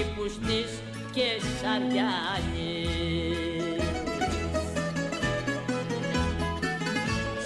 [0.00, 0.70] κήπους της
[1.12, 1.28] και
[1.60, 2.88] Σαριάνης.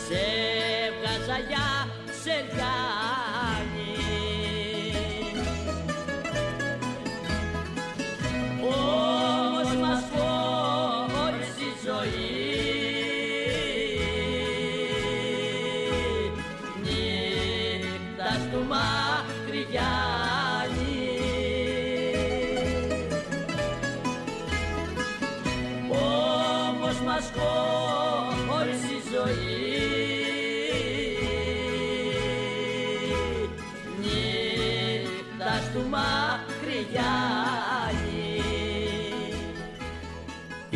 [0.06, 0.24] Σε
[0.98, 1.66] βγάζα για
[2.22, 2.73] Σεριάνη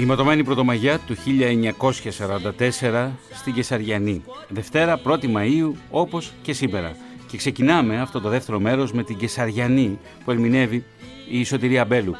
[0.08, 1.14] Η ματωμένη Πρωτομαγιά του
[2.58, 4.24] 1944 στην Κεσαριανή.
[4.48, 6.96] Δευτέρα 1η Μαΐου όπως και σήμερα.
[7.26, 10.84] Και ξεκινάμε αυτό το δεύτερο μέρος με την Κεσαριανή που ερμηνεύει
[11.30, 12.14] η Σωτηρία Μπέλου.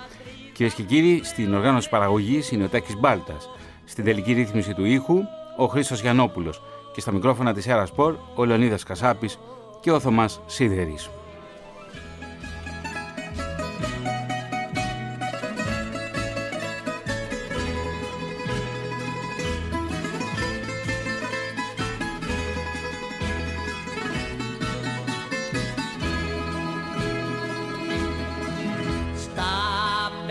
[0.53, 3.50] Κυρίες και κύριοι, στην οργάνωση παραγωγής είναι ο Τάκης Μπάλτας.
[3.84, 5.23] Στην τελική ρύθμιση του ήχου
[5.56, 6.62] ο Χρήστος Γιαννόπουλος.
[6.95, 9.39] Και στα μικρόφωνα της Έρα Σπορ ο Λεωνίδας Κασάπης
[9.80, 11.11] και ο Θωμάς Σίδερης.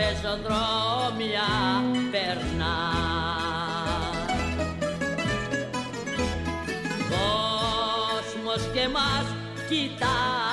[0.08, 1.50] Πεζοδρόμια
[2.10, 2.76] περνά.
[7.10, 9.26] Κόσμος και μας
[9.68, 10.47] κοιτάζει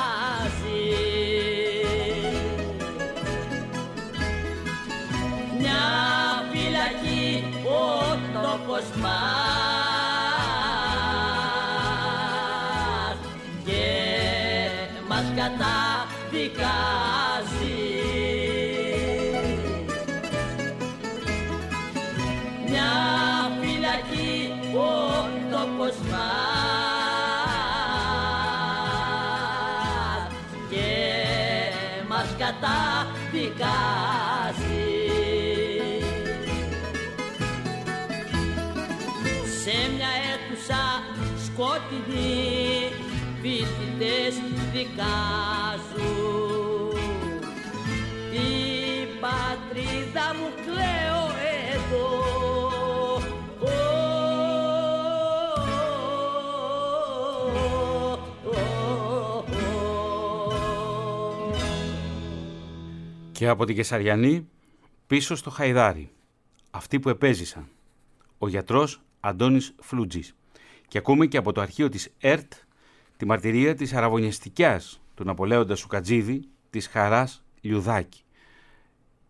[32.62, 34.04] καταδικάζει.
[39.62, 40.84] Σε μια αίθουσα
[41.46, 42.92] σκότεινη
[43.42, 44.36] φοιτητές
[44.74, 45.75] δικάζουν
[63.36, 64.48] Και από την Κεσαριανή
[65.08, 66.10] πίσω στο Χαϊδάρι.
[66.72, 67.68] Αυτοί που επέζησαν.
[68.38, 70.36] Ο γιατρός Αντώνης Φλούτζης.
[70.88, 72.54] Και ακούμε και από το αρχείο της ΕΡΤ
[73.18, 78.22] τη μαρτυρία της αραβωνιαστικιάς του Ναπολέοντας Σουκατζίδη της Χαράς Λιουδάκη.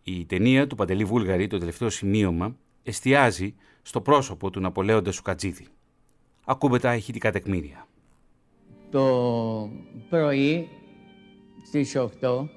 [0.02, 5.66] Η ταινία του Παντελή Βούλγαρη, το τελευταίο σημείωμα, εστιάζει στο πρόσωπο του Ναπολέοντα Σουκατζίδη.
[6.44, 7.86] Ακούμε τα ηχητικά τεκμήρια.
[8.90, 9.70] Το
[10.08, 10.68] πρωί
[11.66, 12.48] στις 8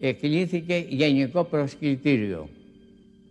[0.00, 2.48] εκλήθηκε γενικό προσκλητήριο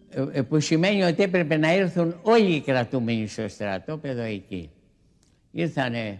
[0.09, 4.69] ε, ε, που σημαίνει ότι έπρεπε να έρθουν όλοι οι κρατούμενοι στο στρατόπεδο εκεί.
[5.51, 6.19] Ήρθανε,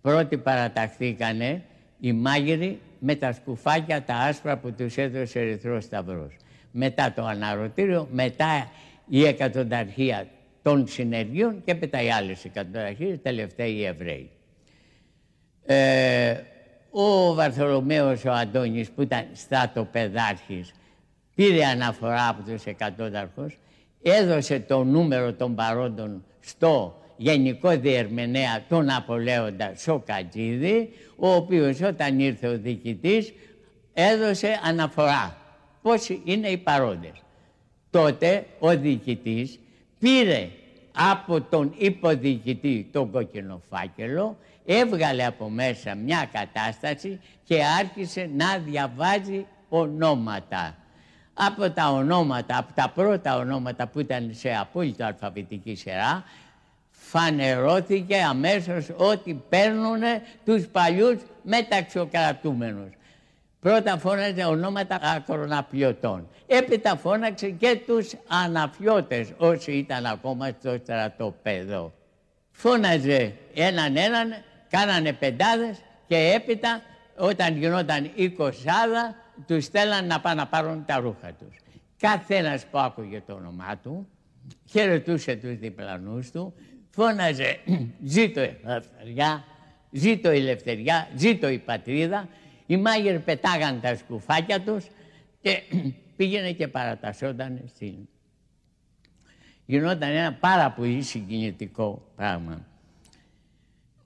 [0.00, 1.62] πρώτοι παραταχθήκανε
[2.00, 6.36] οι μάγειροι με τα σκουφάκια τα άσπρα που τους έδωσε ο Ερυθρός Σταυρός.
[6.70, 8.70] Μετά το αναρωτήριο, μετά
[9.08, 10.26] η εκατονταρχία
[10.62, 14.30] των συνεργείων και μετά οι άλλες εκατονταρχίες, τελευταία οι Εβραίοι.
[15.66, 16.34] Ε,
[16.90, 20.72] ο Βαρθολομαίος ο Αντώνης που ήταν στρατοπεδάρχης
[21.34, 23.58] πήρε αναφορά από τους εκατόνταρχους,
[24.02, 32.48] έδωσε το νούμερο των παρόντων στο Γενικό Διερμηνέα τον Απολέοντα Σοκατζίδη, ο οποίος όταν ήρθε
[32.48, 33.32] ο διοικητής
[33.92, 35.36] έδωσε αναφορά
[35.82, 37.22] πώς είναι οι παρόντες.
[37.90, 39.58] Τότε ο διοικητής
[39.98, 40.48] πήρε
[40.92, 49.46] από τον υποδιοικητή τον κόκκινο φάκελο, έβγαλε από μέσα μια κατάσταση και άρχισε να διαβάζει
[49.68, 50.74] ονόματα.
[51.34, 56.24] Από τα ονόματα, από τα πρώτα ονόματα που ήταν σε απόλυτο αλφαβητική σειρά,
[56.90, 60.00] φανερώθηκε αμέσως ότι παίρνουν
[60.44, 62.90] τους παλιούς μεταξοκρατούμενους.
[63.60, 66.28] Πρώτα φώναζε ονόματα ακροναπλιωτών.
[66.46, 71.92] Έπειτα φώναξε και τους αναφιώτες όσοι ήταν ακόμα στο στρατοπέδο.
[72.50, 74.34] Φώναζε έναν έναν,
[74.70, 76.82] κάνανε πεντάδες και έπειτα
[77.16, 79.14] όταν γινόταν εικοσάδα
[79.46, 81.56] τους στέλναν να πάνε να πάρουν τα ρούχα τους.
[81.96, 84.08] Κάθε ένας που άκουγε το όνομά του
[84.70, 86.54] χαιρετούσε τους διπλανούς του,
[86.90, 87.58] φώναζε
[88.04, 89.44] «Ζήτω η ελευθεριά,
[89.90, 92.28] ζήτω η ελευθεριά, ζήτω η πατρίδα».
[92.66, 94.86] Οι μάγειρ πετάγαν τα σκουφάκια τους,
[95.40, 95.62] και
[96.16, 97.94] πήγαινε και παρατασσόταν στην...
[99.66, 102.66] Γινόταν ένα πάρα πολύ συγκινητικό πράγμα.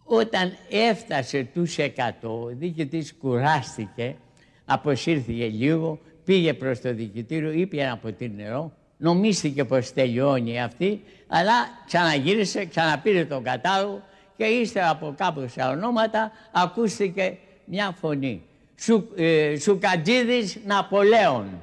[0.05, 1.89] Όταν έφτασε τους 100,
[2.21, 4.17] ο διοικητής κουράστηκε,
[4.65, 11.53] αποσύρθηκε λίγο, πήγε προς το διοικητήριο, είπε ένα ποτήρι νερό, νομίστηκε πως τελειώνει αυτή, αλλά
[11.87, 14.03] ξαναγύρισε, ξαναπήρε τον κατάλογο
[14.37, 18.43] και ύστερα από κάπου σε ονόματα ακούστηκε μια φωνή.
[18.77, 21.63] Σου, ε, Σουκατζίδης Ναπολέων.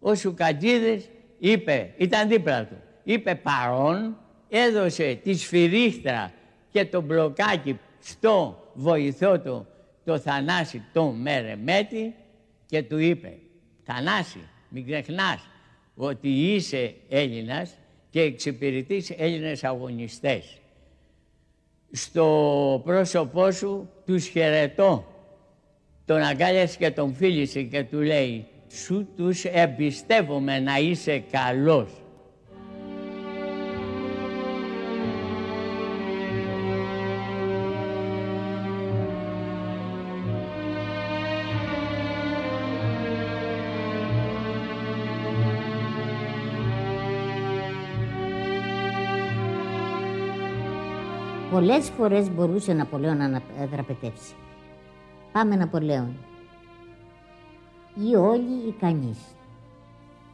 [0.00, 1.08] Ο Σουκατζίδης
[1.38, 4.16] είπε, ήταν δίπλα του, είπε παρόν,
[4.48, 6.32] έδωσε τη σφυρίχτρα
[6.70, 9.66] και το μπλοκάκι στο βοηθό του
[10.04, 12.14] το Θανάση τον Μερεμέτη
[12.66, 13.38] και του είπε
[13.84, 14.38] «Θανάση,
[14.68, 15.48] μην ξεχνάς
[15.94, 17.78] ότι είσαι Έλληνας
[18.10, 20.58] και εξυπηρετείς Έλληνες αγωνιστές.
[21.90, 25.04] Στο πρόσωπό σου τους χαιρετώ.
[26.04, 31.90] Τον αγκάλιασε και τον φίλησε και του λέει «Σου τους εμπιστεύομαι να είσαι καλός».
[51.58, 54.34] Πολλές φορές μπορούσε ο Ναπολέον να δραπετεύσει.
[55.32, 56.16] Πάμε Ναπολέον.
[57.94, 59.18] Ή όλοι ή κανείς.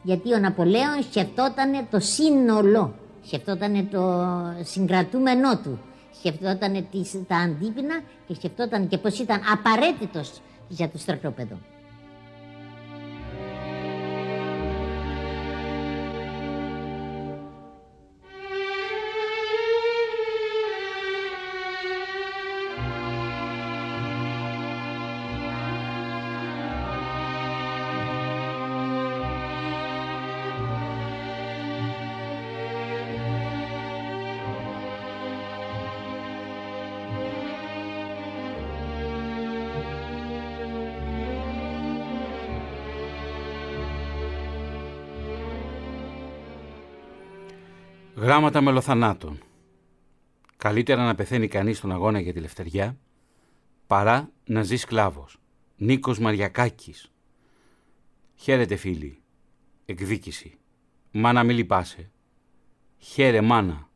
[0.03, 4.25] Γιατί ο Ναπολέον σκεφτόταν το σύνολο, σκεφτόταν το
[4.63, 5.79] συγκρατούμενό του,
[6.19, 6.87] σκεφτόταν
[7.27, 11.59] τα αντίπεινα και σκεφτόταν και πως ήταν απαραίτητος για το στρατόπεδο.
[48.35, 49.39] Γράμματα μελοθανάτων.
[50.57, 52.99] Καλύτερα να πεθαίνει κανείς στον αγώνα για τη λευτεριά
[53.87, 55.37] παρά να ζει σκλάβος.
[55.77, 57.13] Νίκος Μαριακάκης.
[58.35, 59.23] Χαίρετε φίλοι.
[59.85, 60.59] Εκδίκηση.
[61.11, 62.11] Μάνα μη λυπάσαι.
[62.99, 63.89] Χαίρε μάνα.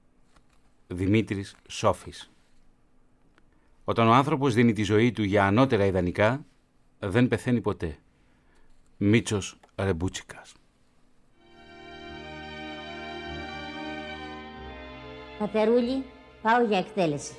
[0.87, 2.31] Δημήτρης Σόφης.
[3.85, 6.45] Όταν ο άνθρωπος δίνει τη ζωή του για ανώτερα ιδανικά,
[6.99, 7.99] δεν πεθαίνει ποτέ.
[8.97, 10.55] Μίτσος Ρεμπούτσικας.
[15.39, 16.05] Πατερούλη,
[16.43, 17.33] πάω για εκτέλεση.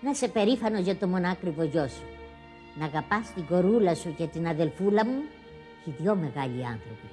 [0.00, 2.02] Να είσαι περήφανο για το μονάκριβο γιο σου.
[2.78, 5.22] Να αγαπάς την κορούλα σου και την αδελφούλα μου
[5.84, 7.08] και δυο μεγάλοι άνθρωποι.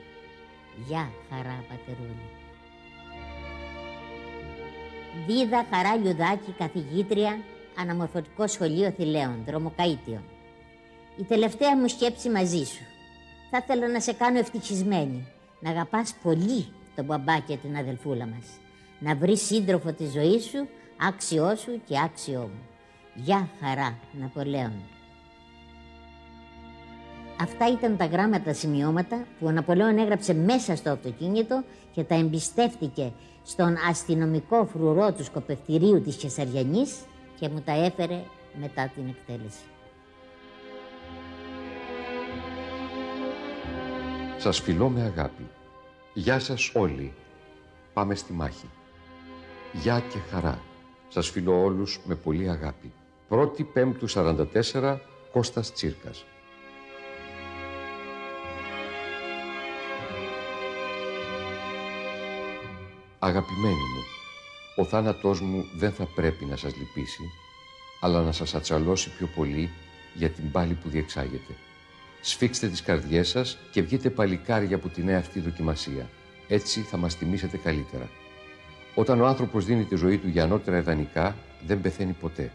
[0.87, 2.29] Γεια χαρά πατερούλη.
[5.27, 7.39] Δίδα Χαρά Λιουδάκη, καθηγήτρια,
[7.79, 10.21] αναμορφωτικό σχολείο Θηλαίων, δρομοκαΐτιο.
[11.17, 12.83] Η τελευταία μου σκέψη μαζί σου.
[13.51, 15.27] Θα ήθελα να σε κάνω ευτυχισμένη,
[15.59, 18.45] να αγαπάς πολύ τον μπαμπά και την αδελφούλα μας
[19.01, 20.67] να βρεις σύντροφο της ζωής σου,
[21.07, 22.61] άξιό σου και άξιό μου.
[23.15, 24.73] Γεια χαρά, Ναπολέον.
[27.41, 33.11] Αυτά ήταν τα γράμματα σημειώματα που ο Ναπολέον έγραψε μέσα στο αυτοκίνητο και τα εμπιστεύτηκε
[33.43, 36.95] στον αστυνομικό φρουρό του σκοπευτηρίου της Κεσαριανής
[37.39, 38.23] και μου τα έφερε
[38.59, 39.63] μετά την εκτέλεση.
[44.37, 45.47] Σας φιλώ με αγάπη.
[46.13, 47.13] Γεια σας όλοι.
[47.93, 48.69] Πάμε στη μάχη.
[49.73, 50.61] Γεια και χαρά.
[51.07, 52.91] Σας φιλώ όλους με πολύ αγάπη.
[53.29, 54.99] 1η Πέμπτου 44,
[55.31, 56.25] Κώστας Τσίρκας.
[63.19, 64.03] Αγαπημένοι μου,
[64.75, 67.23] ο θάνατός μου δεν θα πρέπει να σας λυπήσει,
[68.01, 69.69] αλλά να σας ατσαλώσει πιο πολύ
[70.13, 71.53] για την πάλη που διεξάγεται.
[72.21, 76.09] Σφίξτε τις καρδιές σας και βγείτε παλικάρια από τη νέα αυτή δοκιμασία.
[76.47, 78.09] Έτσι θα μας τιμήσετε καλύτερα.
[78.95, 81.35] Όταν ο άνθρωπος δίνει τη ζωή του για ανώτερα ιδανικά,
[81.67, 82.51] δεν πεθαίνει ποτέ.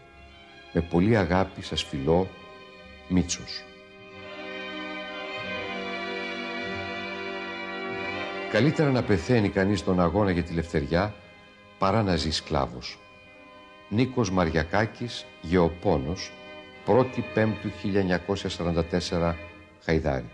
[0.73, 2.27] Με πολύ αγάπη σας φιλώ,
[3.07, 3.63] Μίτσος.
[8.51, 11.13] Καλύτερα να πεθαίνει κανείς τον αγώνα για τη λευτεριά,
[11.77, 12.99] παρά να ζει σκλάβος.
[13.89, 16.31] Νίκος Μαριακάκης, Γεωπόνος,
[16.85, 19.35] 1η Πέμπτου 1944,
[19.83, 20.29] Χαϊδάρη.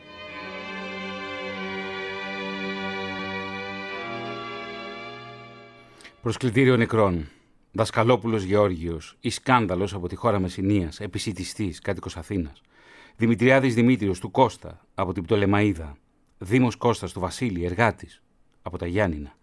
[6.23, 7.29] Προσκλητήριο νεκρών.
[7.71, 12.61] Δασκαλόπουλος Γεώργιος ή σκάνδαλο από τη χώρα Μεσσηνίας, επισητιστής, κάτοικος Αθήνας.
[13.15, 15.97] Δημητριάδης Δημήτριος του Κώστα από την Πτολεμαίδα.
[16.37, 18.21] Δήμος Κώστας του Βασίλη, εργάτης,
[18.61, 19.35] από τα Γιάννηνα.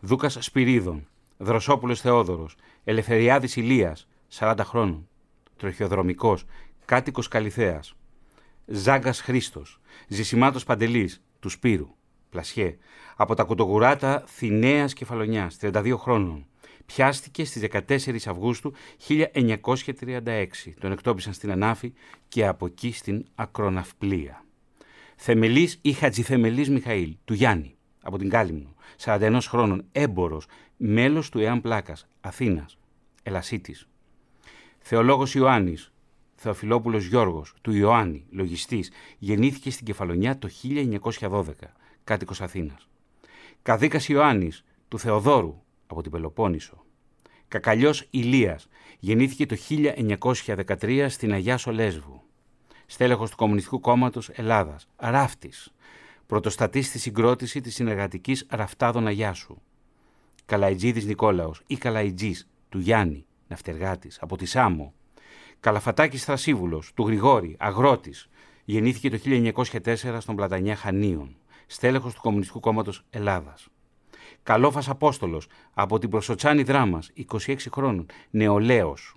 [0.00, 5.08] Δούκας Σπυρίδων, Δροσόπουλος Θεόδωρος, Ελευθεριάδης Ηλίας, 40 χρόνων.
[5.56, 6.44] Τροχιοδρομικός,
[6.84, 7.94] κάτοικος Καλιθέας.
[8.66, 11.88] Ζάγκας Χρήστος, Ζησιμάτος Παντελής, του Σπύρου,
[12.34, 12.76] Πλασιέ.
[13.16, 16.46] Από τα Κουτογουράτα Θηναίας Κεφαλονιάς, 32 χρόνων.
[16.86, 18.72] Πιάστηκε στις 14 Αυγούστου
[19.08, 20.74] 1936.
[20.80, 21.92] Τον εκτόπισαν στην Ανάφη
[22.28, 24.44] και από εκεί στην Ακροναυπλία.
[25.16, 31.60] Θεμελής ή Χατζηθεμελής Μιχαήλ, του Γιάννη, από την Κάλυμνο, 41 χρόνων, έμπορος, μέλος του ΕΑΜ
[31.60, 32.78] Πλάκας, Αθήνας,
[33.22, 33.88] Ελασίτης.
[34.78, 35.92] Θεολόγος Ιωάννης,
[36.34, 41.72] Θεοφιλόπουλος Γιώργος, του Ιωάννη, λογιστής, γεννήθηκε στην Κεφαλονιά το 1912,
[42.04, 42.88] κάτοικος Αθήνας.
[43.62, 46.84] Καδίκας Ιωάννης, του Θεοδόρου, από την Πελοπόννησο.
[47.48, 48.68] Κακαλιός Ηλίας,
[48.98, 52.22] γεννήθηκε το 1913 στην Αγιά Σολέσβου.
[52.86, 55.72] Στέλεχος του Κομμουνιστικού Κόμματος Ελλάδας, ράφτης,
[56.26, 59.56] πρωτοστατής στη συγκρότηση της συνεργατικής Ραφτάδων Αγιάσου,
[60.46, 64.94] Καλαϊτζίδης Νικόλαος ή Καλαϊτζής του Γιάννη, ναυτεργάτης, από τη Σάμο,
[65.60, 68.28] Καλαφατάκης Θρασίβουλος του Γρηγόρη, αγρότης,
[68.64, 73.68] γεννήθηκε το 1904 στον Πλατανιά Χανίων, στέλεχος του Κομμουνιστικού Κόμματος Ελλάδας.
[74.42, 79.14] Καλόφας Απόστολος, από την Προσοτσάνη Δράμας, 26 χρόνων, νεολαίος,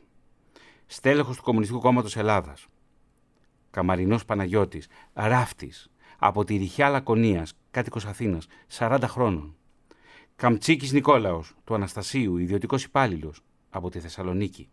[0.86, 2.68] στέλεχος του Κομμουνιστικού Κόμματος Ελλάδας.
[3.72, 9.56] Καμαρινός Παναγιώτης, ράφτης, από τη Ριχιά Λακωνίας, κάτοικος Αθήνας, 40 χρόνων.
[10.36, 14.70] Καμτσίκης Νικόλαος, του Αναστασίου, ιδιωτικός υπάλληλος από τη Θεσσαλονίκη.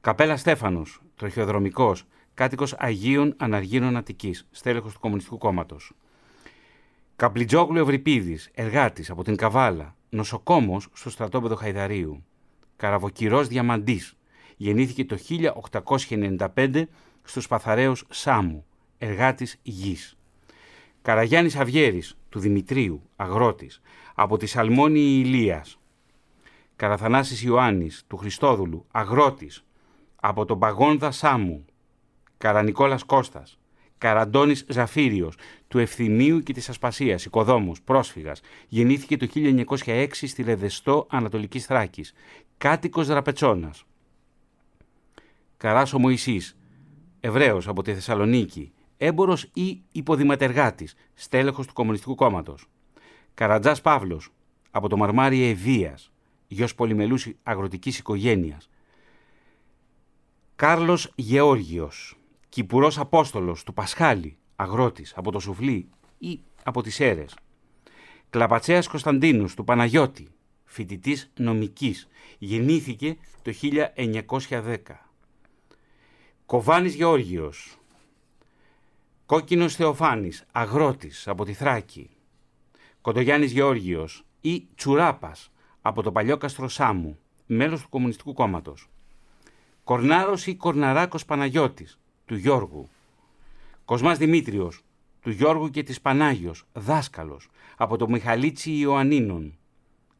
[0.00, 2.04] Καπέλα Στέφανος, τροχιοδρομικός,
[2.34, 5.92] κάτοικος Αγίων Αναργύρων Αττικής, στέλεχος του Κομμουνιστικού Κόμματος.
[7.20, 12.24] Καπλιτζόγλου Ευρυπίδης, εργάτης από την Καβάλα, νοσοκόμος στο στρατόπεδο Χαϊδαρίου.
[12.76, 14.16] Καραβοκυρός Διαμαντής,
[14.56, 16.88] γεννήθηκε το 1895
[17.22, 18.64] στους Παθαραίους Σάμου,
[18.98, 20.16] εργάτης γης.
[21.02, 23.80] Καραγιάννης Αυγέρης, του Δημητρίου, αγρότης,
[24.14, 25.78] από τη Σαλμόνη Ηλίας.
[26.76, 29.64] Καραθανάσης Ιωάννης, του Χριστόδουλου, αγρότης,
[30.16, 31.64] από τον Παγόνδα Σάμου.
[32.38, 33.59] Καρανικόλας Κώστας,
[34.00, 35.36] Καραντώνης Ζαφύριος,
[35.68, 42.12] του Ευθυμίου και της Ασπασίας, οικοδόμος, πρόσφυγας, γεννήθηκε το 1906 στη Λεδεστό Ανατολικής Θράκης,
[42.58, 43.84] κάτοικος Δραπετσόνας.
[45.56, 46.56] Καράσο Μωυσής,
[47.20, 52.66] Εβραίος από τη Θεσσαλονίκη, έμπορος ή υποδηματεργάτης, στέλεχος του Κομμουνιστικού Κόμματος.
[53.34, 54.28] Καρατζάς Παύλος,
[54.70, 56.12] από το Μαρμάρι Ευβίας,
[56.46, 58.70] γιος πολυμελούς αγροτικής οικογένειας.
[60.56, 62.19] Κάρλος Γεώργιος,
[62.50, 65.88] Κυπουρός Απόστολος του Πασχάλη, αγρότης, από το Σουφλί
[66.18, 67.36] ή από τις Έρες.
[68.30, 70.28] Κλαπατσέας Κωνσταντίνος του Παναγιώτη,
[70.64, 75.10] φοιτητής νομικής, γεννήθηκε το 1910.
[76.46, 77.78] Κοβάνης Γεώργιος,
[79.26, 82.10] Κόκκινος Θεοφάνης, αγρότης από τη Θράκη,
[83.00, 85.50] Κοντογιάννης Γεώργιος ή Τσουράπας
[85.82, 88.88] από το παλιό Καστροσάμου, μέλος του Κομμουνιστικού Κόμματος.
[89.84, 91.98] Κορνάρος ή Κορναράκος Παναγιώτης,
[92.30, 92.88] του Γιώργου.
[93.84, 94.84] Κοσμάς Δημήτριος,
[95.20, 99.58] του Γιώργου και της Πανάγιος, δάσκαλος, από το Μιχαλίτσι Ιωαννίνων.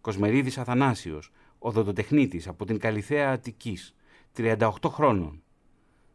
[0.01, 3.95] Κοσμερίδης Αθανάσιος, οδοντοτεχνίτης από την Καλυθέα Αττικής,
[4.33, 5.43] 38 χρόνων.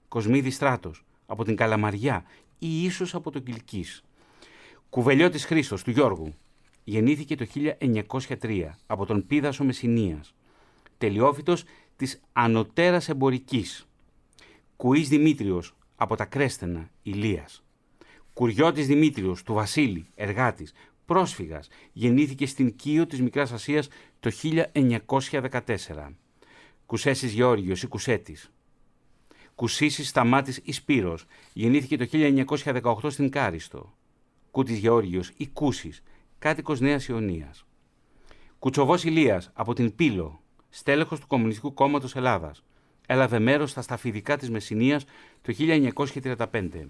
[0.07, 2.23] Κοσμίδη Στράτος, από την Καλαμαριά
[2.59, 4.03] ή ίσως από το Κιλκής.
[4.89, 6.33] Κουβελιώτης Χρήστος, του Γιώργου.
[6.83, 10.33] Γεννήθηκε το 1903 από τον Πίδασο Μεσσηνίας.
[10.97, 11.63] Τελειόφυτος
[11.95, 13.87] της Ανωτέρας Εμπορικής.
[14.77, 17.63] Κουής Δημήτριος, από τα Κρέστενα, Ηλίας.
[18.33, 20.73] Κουριώτης Δημήτριος, του Βασίλη, εργάτης,
[21.05, 23.87] πρόσφυγας, γεννήθηκε στην Κίο της Μικράς Ασίας
[24.19, 26.15] το 1914.
[26.85, 28.49] Κουσέσης Γεώργιος ή Κουσέτης,
[29.55, 31.25] Κουσίσης Σταμάτης Ισπύρος.
[31.53, 33.93] Γεννήθηκε το 1918 στην Κάριστο.
[34.51, 36.03] Κούτης Γεώργιος ή Κούσης,
[36.39, 37.65] κάτοικος Νέας Ιωνίας.
[38.59, 42.63] Κουτσοβός Ηλίας από την Πύλο, στέλεχος του Κομμουνιστικού Κόμματος Ελλάδας.
[43.05, 45.05] Έλαβε μέρος στα σταφιδικά της Μεσσηνίας
[45.41, 46.89] το 1935.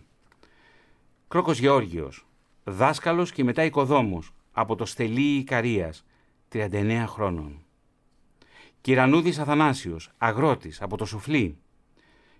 [1.28, 2.26] Κρόκος Γεώργιος,
[2.64, 6.06] δάσκαλος και μετά οικοδόμος από το Στελί Ικαρίας,
[6.50, 7.60] 39 χρόνων.
[8.82, 11.58] Κυρανούδης Αθανάσιος, αγρότης από το Σουφλί,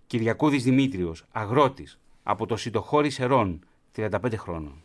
[0.08, 4.84] Κυριακούδης Δημήτριος, αγρότης, από το Σιτοχώρι Σερών, 35 χρόνων.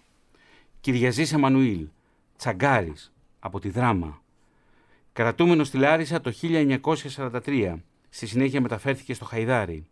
[0.80, 1.88] Κυριαζής Εμμανουήλ,
[2.36, 4.22] τσαγκάρης, από τη Δράμα.
[5.12, 9.86] Κρατούμενος στη Λάρισα το 1943, στη συνέχεια μεταφέρθηκε στο Χαϊδάρι.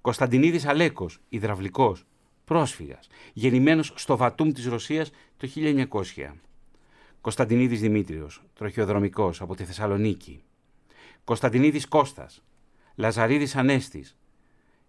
[0.00, 2.06] Κωνσταντινίδης Αλέκος, υδραυλικός,
[2.44, 6.40] πρόσφυγας, γεννημένος στο Βατούμ της Ρωσίας το 1900.
[7.20, 10.42] Κωνσταντινίδης Δημήτριος, τροχιοδρομικός, από τη Θεσσαλονίκη.
[11.24, 12.42] Κωνσταντινίδης Κώστας,
[12.94, 14.16] Λαζαρίδης Ανέστης,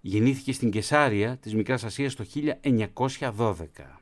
[0.05, 3.99] Γεννήθηκε στην Κεσάρια της Μικράς Ασίας το 1912.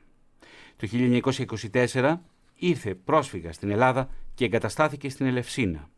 [0.76, 2.20] Το 1924
[2.54, 5.90] ήρθε πρόσφυγα στην Ελλάδα και εγκαταστάθηκε στην Ελευσίνα.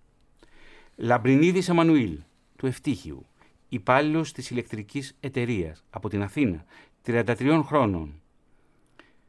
[0.97, 2.19] Λαμπρινίδης Εμμανουήλ,
[2.57, 3.27] του Ευτύχιου,
[3.69, 6.65] υπάλληλος της ηλεκτρικής εταιρείας από την Αθήνα,
[7.03, 8.23] 33 χρόνων.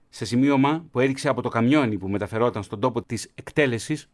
[0.10, 4.10] Σε σημείωμα που έριξε από το καμιόνι που μεταφερόταν στον τόπο της εκτέλεσης,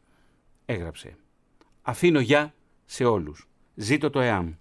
[0.66, 1.18] έγραψε
[1.82, 2.54] «Αφήνω γεια
[2.86, 3.50] σε όλους.
[3.76, 4.54] Ζήτω το ΕΑΜ».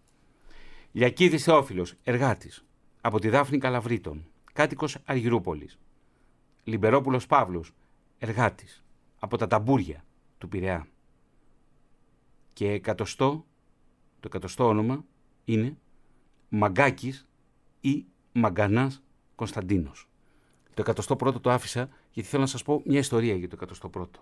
[0.92, 2.64] Λιακίδης Θεόφιλος, εργάτης,
[3.00, 5.78] από τη Δάφνη Καλαβρίτων, κάτοικος Αργυρούπολης.
[6.64, 7.72] Λιμπερόπουλος Παύλος,
[8.18, 8.84] εργάτης,
[9.18, 10.04] από τα ταμπούρια
[10.38, 10.88] του Πειραιά.
[12.52, 13.46] Και εκατοστό,
[14.20, 15.04] το εκατοστό όνομα
[15.44, 15.76] είναι
[16.48, 17.26] Μαγκάκης
[17.80, 19.02] ή Μαγκανάς
[19.34, 20.08] Κωνσταντίνος.
[20.74, 23.88] Το εκατοστό πρώτο το άφησα γιατί θέλω να σας πω μια ιστορία για το εκατοστό
[23.88, 24.20] πρώτο.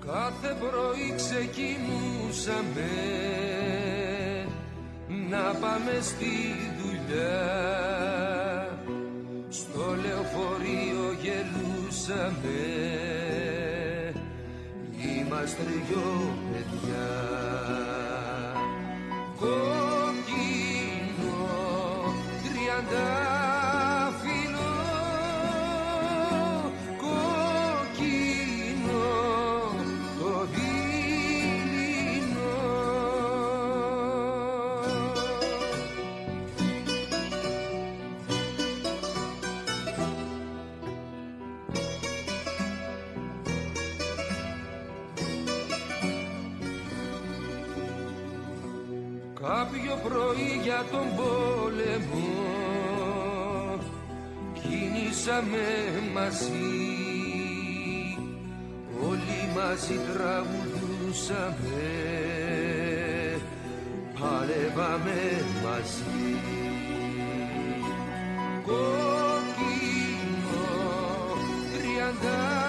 [0.00, 3.29] Κάθε πρωί ξεκινούσαμε
[5.52, 7.48] να πάμε στη δουλειά.
[9.48, 12.60] Στο λεωφορείο γελούσαμε.
[15.16, 17.08] Είμαστε δυο παιδιά
[55.30, 55.66] κινήσαμε
[56.14, 56.50] μαζί.
[59.08, 61.54] Όλοι μαζί τραγουδούσαμε
[64.20, 66.36] παλεύαμε μαζί.
[68.66, 70.00] Κόκκινο
[71.72, 72.59] τριάντα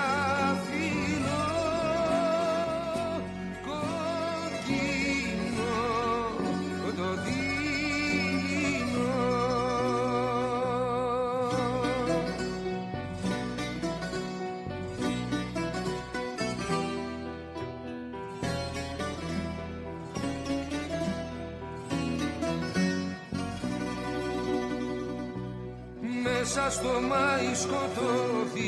[26.53, 28.61] μέσα στο μάι σκοτώθηκες.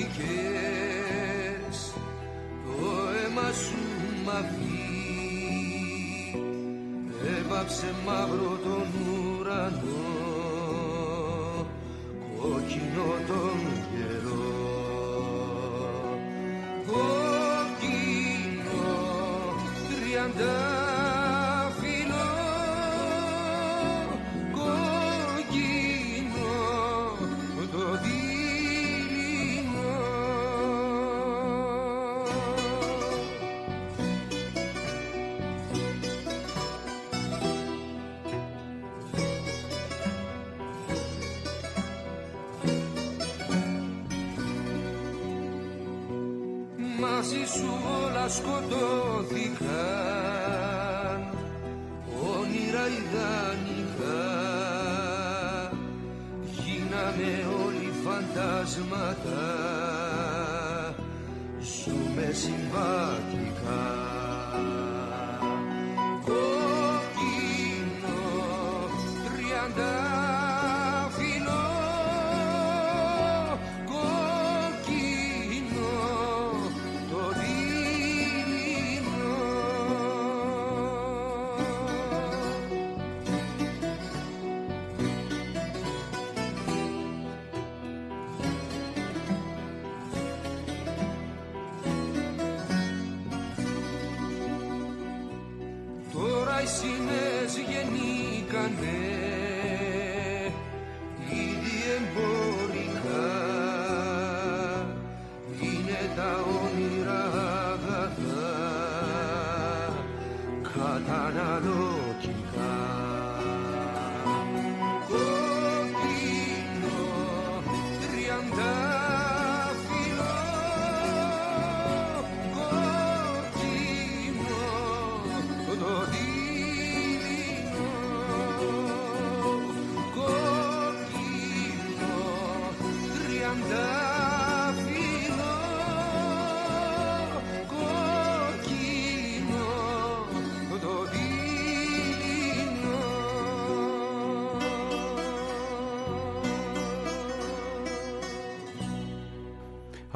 [2.65, 2.72] Το
[3.15, 3.82] αίμα σου
[4.26, 4.84] μαυρί
[7.38, 10.04] έβαψε μαύρο τον ουρανό
[12.38, 13.60] κόκκινο τον
[13.91, 14.58] καιρό.
[16.88, 18.13] Κόκκινο
[19.88, 20.83] τριάντα
[48.41, 50.03] όλα
[98.84, 99.12] there.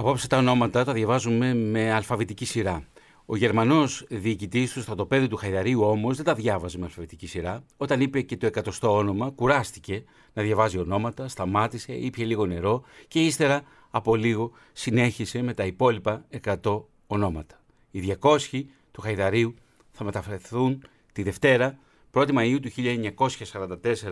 [0.08, 2.88] Απόψε τα ονόματα τα διαβάζουμε με αλφαβητική σειρά.
[3.26, 7.64] Ο Γερμανός διοικητής του στρατοπέδου του Χαϊδαρίου όμως δεν τα διάβαζε με αλφαβητική σειρά.
[7.78, 13.26] Όταν είπε και το εκατοστό όνομα, κουράστηκε να διαβάζει ονόματα, σταμάτησε, ήπια λίγο νερό και
[13.26, 16.26] ύστερα από λίγο συνέχισε με τα υπόλοιπα
[16.64, 17.62] 100 ονόματα.
[17.92, 19.56] Οι 200 του Χαϊδαρίου
[19.92, 21.78] θα μεταφερθούν τη Δευτέρα,
[22.14, 22.70] 1η Μαΐου του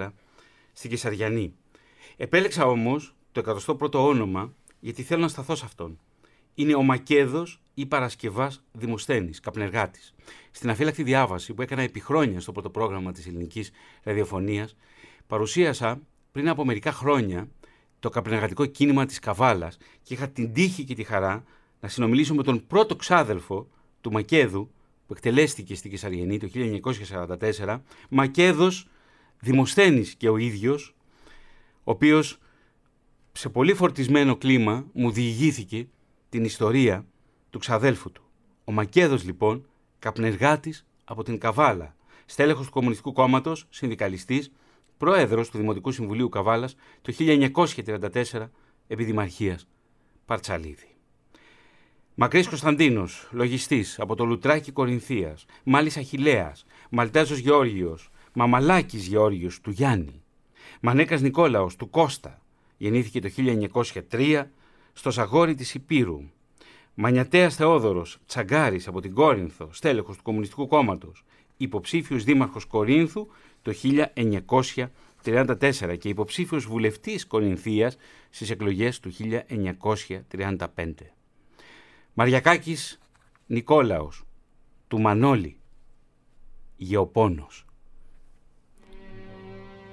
[0.01, 0.11] 1944,
[0.73, 1.53] στην Κεσαριανή.
[2.17, 4.53] Επέλεξα όμως το 101ο όνομα
[4.85, 5.99] γιατί θέλω να σταθώ σε αυτόν.
[6.53, 10.13] Είναι ο Μακέδος ή Παρασκευάς Δημοσθένης, καπνεργάτης.
[10.51, 13.71] Στην αφύλακτη διάβαση που έκανα επί χρόνια στο πρώτο πρόγραμμα της ελληνικής
[14.03, 14.75] ραδιοφωνίας,
[15.27, 17.47] παρουσίασα πριν από μερικά χρόνια
[17.99, 21.43] το καπνεργατικό κίνημα της Καβάλας και είχα την τύχη και τη χαρά
[21.79, 23.67] να συνομιλήσω με τον πρώτο ξάδελφο
[24.01, 24.71] του Μακέδου
[25.07, 26.47] που εκτελέστηκε στην Κεσαριανή το
[27.65, 28.87] 1944, Μακέδος
[29.39, 30.95] Δημοσθένης και ο ίδιος,
[31.83, 32.39] ο οποίος
[33.37, 35.87] σε πολύ φορτισμένο κλίμα μου διηγήθηκε
[36.29, 37.05] την ιστορία
[37.49, 38.23] του ξαδέλφου του.
[38.63, 39.65] Ο Μακέδος λοιπόν,
[39.99, 41.95] καπνεργάτης από την Καβάλα,
[42.25, 44.51] στέλεχος του Κομμουνιστικού Κόμματος, συνδικαλιστής,
[44.97, 48.51] πρόεδρος του Δημοτικού Συμβουλίου Καβάλας το 1934
[48.87, 49.67] επί Δημαρχίας
[50.25, 50.95] Παρτσαλίδη.
[52.15, 60.23] Μακρύς Κωνσταντίνος, λογιστής από το Λουτράκι Κορινθίας, Μάλης Αχιλέας, Μαλτέζος Γεώργιος, Μαμαλάκης Γεώργιος του Γιάννη,
[60.81, 62.39] Μανέκας Νικόλαος του Κώστα,
[62.77, 63.29] γεννήθηκε το
[64.11, 64.43] 1903
[64.93, 66.21] στο Ζαγόρι της Υπήρου.
[66.93, 71.23] Μανιατέας Θεόδωρος Τσαγκάρης από την Κόρινθο, στέλεχος του Κομμουνιστικού Κόμματος,
[71.57, 73.27] υποψήφιος δήμαρχος Κορίνθου
[73.61, 77.97] το 1934 και υποψήφιος βουλευτής Κορινθίας
[78.29, 81.13] στις εκλογές του 1935.
[82.13, 82.99] Μαριακάκης
[83.45, 84.23] Νικόλαος,
[84.87, 85.57] του Μανώλη,
[86.75, 87.64] Γεωπόνος.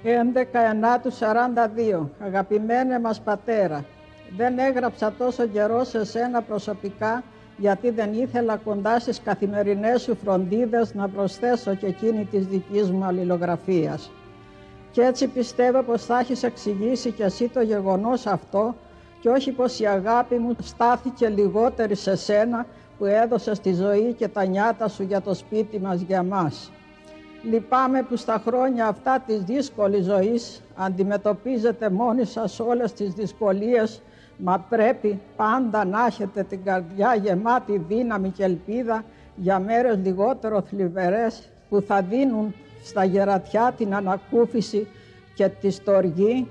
[0.05, 2.09] 11 του 42.
[2.19, 3.85] Αγαπημένε μας πατέρα,
[4.37, 7.23] δεν έγραψα τόσο καιρό σε σένα προσωπικά
[7.57, 13.05] γιατί δεν ήθελα κοντά στις καθημερινές σου φροντίδες να προσθέσω και εκείνη της δικής μου
[13.05, 14.11] αλληλογραφίας.
[14.91, 18.75] Και έτσι πιστεύω πως θα έχεις εξηγήσει και εσύ το γεγονός αυτό
[19.21, 22.67] και όχι πως η αγάπη μου στάθηκε λιγότερη σε σένα
[22.99, 26.71] που έδωσες τη ζωή και τα νιάτα σου για το σπίτι μας για μας.
[27.43, 34.03] Λυπάμαι που στα χρόνια αυτά της δύσκολης ζωής αντιμετωπίζετε μόνοι σας όλες τις δυσκολίες
[34.37, 39.05] μα πρέπει πάντα να έχετε την καρδιά γεμάτη δύναμη και ελπίδα
[39.37, 44.87] για μέρες λιγότερο θλιβερές που θα δίνουν στα γερατιά την ανακούφιση
[45.35, 46.49] και τη στοργή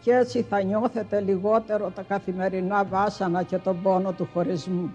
[0.00, 4.94] και έτσι θα νιώθετε λιγότερο τα καθημερινά βάσανα και τον πόνο του χωρισμού.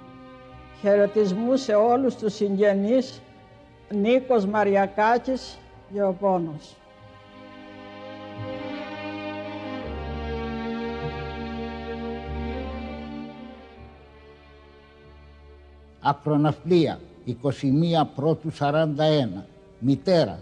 [0.82, 3.22] Χαιρετισμού σε όλους τους συγγενείς
[3.94, 5.58] Νίκος Μαριακάκης,
[5.90, 6.76] Γεωπόνος.
[16.02, 19.46] Ακροναυπλία, 21 πρώτου 41.
[19.80, 20.40] Μητέρα,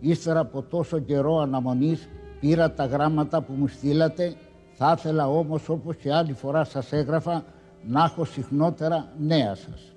[0.00, 2.08] ύστερα από τόσο καιρό αναμονής
[2.40, 4.34] πήρα τα γράμματα που μου στείλατε,
[4.72, 7.44] θα ήθελα όμως όπως και άλλη φορά σας έγραφα
[7.86, 9.92] να έχω συχνότερα νέα σας.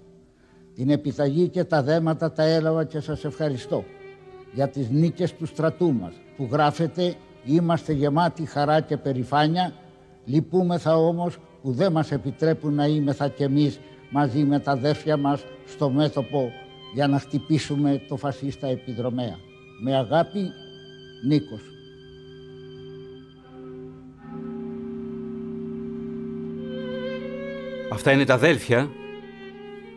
[0.76, 3.84] Την επιταγή και τα δέματα τα έλαβα και σας ευχαριστώ
[4.54, 9.74] για τις νίκες του στρατού μας που γράφετε είμαστε γεμάτοι χαρά και περηφάνεια
[10.26, 15.44] λυπούμεθα όμως που δεν μας επιτρέπουν να είμεθα κι εμείς μαζί με τα αδέρφια μας
[15.66, 16.52] στο μέτωπο
[16.94, 19.36] για να χτυπήσουμε το φασίστα επιδρομέα.
[19.84, 20.52] Με αγάπη,
[21.28, 21.62] Νίκος.
[27.92, 28.90] Αυτά είναι τα αδέλφια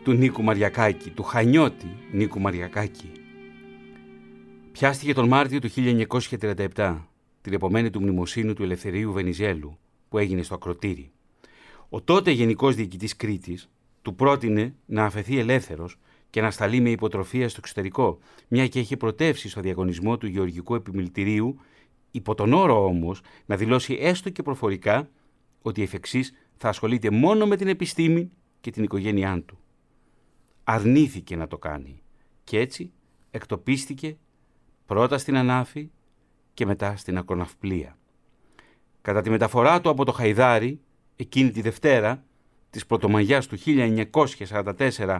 [0.03, 3.11] του Νίκου Μαριακάκη, του Χανιώτη Νίκου Μαριακάκη.
[4.71, 5.69] Πιάστηκε τον Μάρτιο του
[6.75, 6.97] 1937,
[7.41, 9.77] την επομένη του μνημοσύνου του Ελευθερίου Βενιζέλου,
[10.09, 11.11] που έγινε στο Ακροτήρι.
[11.89, 13.69] Ο τότε Γενικός Διοικητής Κρήτης
[14.01, 18.97] του πρότεινε να αφαιθεί ελεύθερος και να σταλεί με υποτροφία στο εξωτερικό, μια και είχε
[18.97, 21.59] πρωτεύσει στο διαγωνισμό του Γεωργικού Επιμελητηρίου,
[22.11, 25.09] υπό τον όρο όμως να δηλώσει έστω και προφορικά
[25.61, 28.31] ότι εφ' εξής θα ασχολείται μόνο με την επιστήμη
[28.61, 29.57] και την οικογένειά του
[30.69, 32.01] αρνήθηκε να το κάνει
[32.43, 32.91] και έτσι
[33.31, 34.17] εκτοπίστηκε
[34.85, 35.89] πρώτα στην Ανάφη
[36.53, 37.97] και μετά στην Ακροναυπλία.
[39.01, 40.81] Κατά τη μεταφορά του από το Χαϊδάρι,
[41.15, 42.23] εκείνη τη Δευτέρα
[42.69, 45.19] της Πρωτομαγιάς του 1944,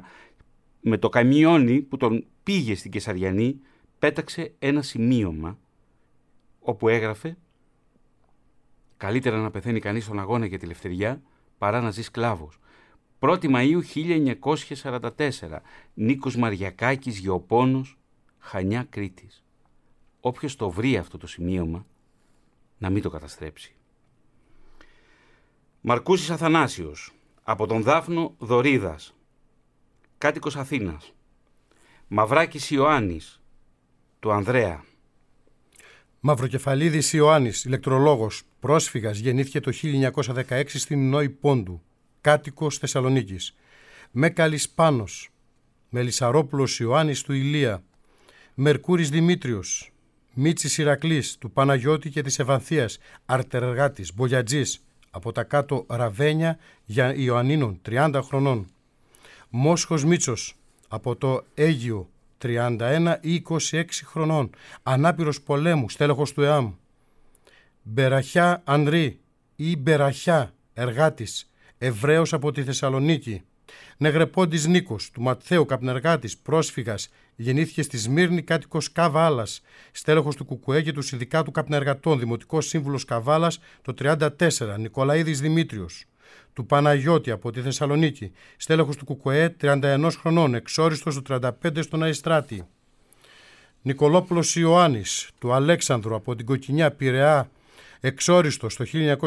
[0.81, 3.59] με το καμιόνι που τον πήγε στην Κεσαριανή,
[3.99, 5.57] πέταξε ένα σημείωμα
[6.59, 7.37] όπου έγραφε
[8.97, 11.21] «Καλύτερα να πεθαίνει κανείς στον αγώνα για τη ελευθεριά
[11.57, 12.59] παρά να ζει σκλάβος.
[13.19, 15.61] 1η Μαΐου 1944,
[15.93, 17.97] Νίκος Μαριακάκης, Γεωπόνος,
[18.39, 19.43] Χανιά Κρήτης.
[20.19, 21.85] Όποιος το βρει αυτό το σημείωμα,
[22.77, 23.73] να μην το καταστρέψει.
[25.81, 29.15] Μαρκούσης Αθανάσιος, Από τον Δάφνο Δωρίδας,
[30.17, 31.13] κάτοικος Αθήνας.
[32.07, 33.41] Μαυράκης Ιωάννης,
[34.19, 34.83] του Ανδρέα.
[36.19, 41.81] Μαυροκεφαλίδης Ιωάννης, ηλεκτρολόγος, πρόσφυγας, γεννήθηκε το 1916 στην Νόη Πόντου,
[42.21, 43.55] κάτοικος Θεσσαλονίκης.
[44.11, 45.29] Μέκαλης Πάνος,
[45.89, 47.83] Μελισσαρόπουλος Ιωάννης του Ηλία,
[48.53, 49.91] Μερκούρης Δημήτριος,
[50.33, 57.79] Μίτσης Ηρακλής του Παναγιώτη και της Ευανθίας, Αρτεργάτης, Μπογιατζής, από τα κάτω Ραβένια για Ιωαννίνων,
[57.81, 58.67] 30 χρονών.
[59.49, 60.55] Μόσχος Μίτσος,
[60.87, 64.49] από το Αίγιο, 31 ή 26 χρονών,
[64.83, 66.73] ανάπηρος πολέμου, στέλεχος του ΕΑΜ.
[67.81, 69.19] Μπεραχιά Ανδρή
[69.55, 71.48] ή Μπεραχιά, εργάτης,
[71.81, 73.41] Εβραίος από τη Θεσσαλονίκη.
[73.97, 79.61] Νεγρεπόντης Νίκος, του Ματθαίου Καπνεργάτης, πρόσφυγας, γεννήθηκε στη Σμύρνη κάτοικος Κάβα Άλλας,
[79.91, 86.05] στέλεχος του Κουκουέ και του Συνδικάτου Καπνεργατών, δημοτικός σύμβουλος Καβάλας το 34, Νικολαίδης Δημήτριος.
[86.53, 92.67] Του Παναγιώτη από τη Θεσσαλονίκη, στέλεχος του Κουκουέ 31 χρονών, εξόριστος του 35 στον Αϊστράτη.
[93.81, 97.49] Νικολόπουλος Ιωάννης, του Αλέξανδρου από την Κοκκινιά Πειραιά,
[97.99, 98.85] εξόριστο το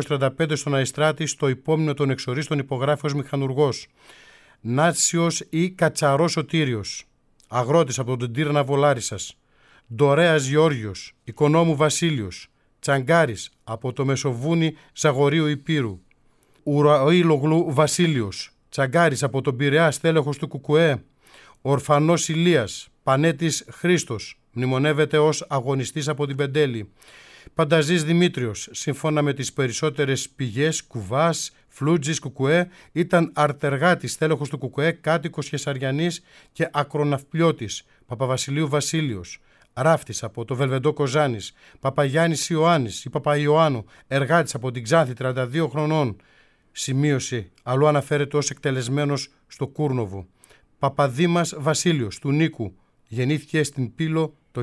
[0.08, 3.86] 1935 στον Αϊστράτη στο υπόμνημα των εξορίστων υπογράφει ως μηχανουργός.
[4.60, 7.04] Νάτσιος ή Κατσαρός Σωτήριος,
[7.48, 9.36] αγρότης από τον Τύρνα Βολάρισας.
[9.94, 12.48] Ντορέας Γεώργιος, Οικονόμου Βασίλειος,
[12.80, 16.00] Τσαγκάρης από το Μεσοβούνι Ζαγορίου Υπήρου.
[16.62, 21.04] Ουραήλογλου Βασίλειος, Τσαγκάρης από τον Πειραιά στέλεχος του Κουκουέ.
[21.62, 26.92] Ορφανός Ηλίας, Πανέτης Χρήστος, μνημονεύεται ως αγωνιστής από την Πεντέλη.
[27.54, 34.92] Πανταζής Δημήτριος, σύμφωνα με τις περισσότερες πηγές, Κουβάς, Φλούτζης, Κουκουέ, ήταν αρτεργάτης τέλεχος του Κουκουέ,
[34.92, 39.40] κάτοικος Χεσαριανής και ακροναυπλιώτης, Παπαβασιλείου Βασίλειος.
[39.72, 46.16] Ράφτης από το Βελβεντό Κοζάνης, Παπαγιάννης Ιωάννης ή Παπαϊωάννου, εργάτης από την Ξάνθη 32 χρονών.
[46.72, 50.26] Σημείωση, αλλού αναφέρεται ως εκτελεσμένος στο Κούρνοβο.
[50.78, 52.74] Παπαδήμας Βασίλειος του Νίκου,
[53.08, 54.62] γεννήθηκε στην Πύλο το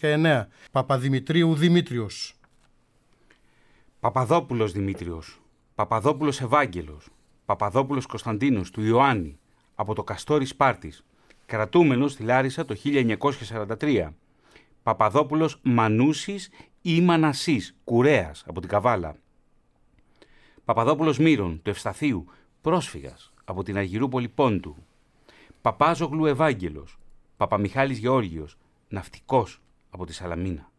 [0.00, 0.46] 1909.
[0.72, 2.34] Παπαδημητρίου Δημήτριος.
[4.00, 5.40] Παπαδόπουλος Δημήτριος,
[5.74, 7.08] Παπαδόπουλος Ευάγγελος,
[7.44, 9.38] Παπαδόπουλος Κωνσταντίνος του Ιωάννη,
[9.74, 11.04] από το Καστόρι Σπάρτης,
[11.46, 14.14] κρατούμενος στη Λάρισα το 1943.
[14.82, 16.50] Παπαδόπουλος Μανούσης
[16.82, 19.16] ή Μανασής, Κουρέας, από την Καβάλα.
[20.64, 22.26] Παπαδόπουλος Μύρων, του Ευσταθίου,
[22.60, 24.76] πρόσφυγας, από την Αργυρούπολη Πόντου.
[25.62, 26.98] Παπάζογλου Ευάγγελος,
[27.36, 28.56] Παπαμιχάλης Γεώργιος,
[28.88, 30.70] ναυτικός, από τη Σαλαμίνα.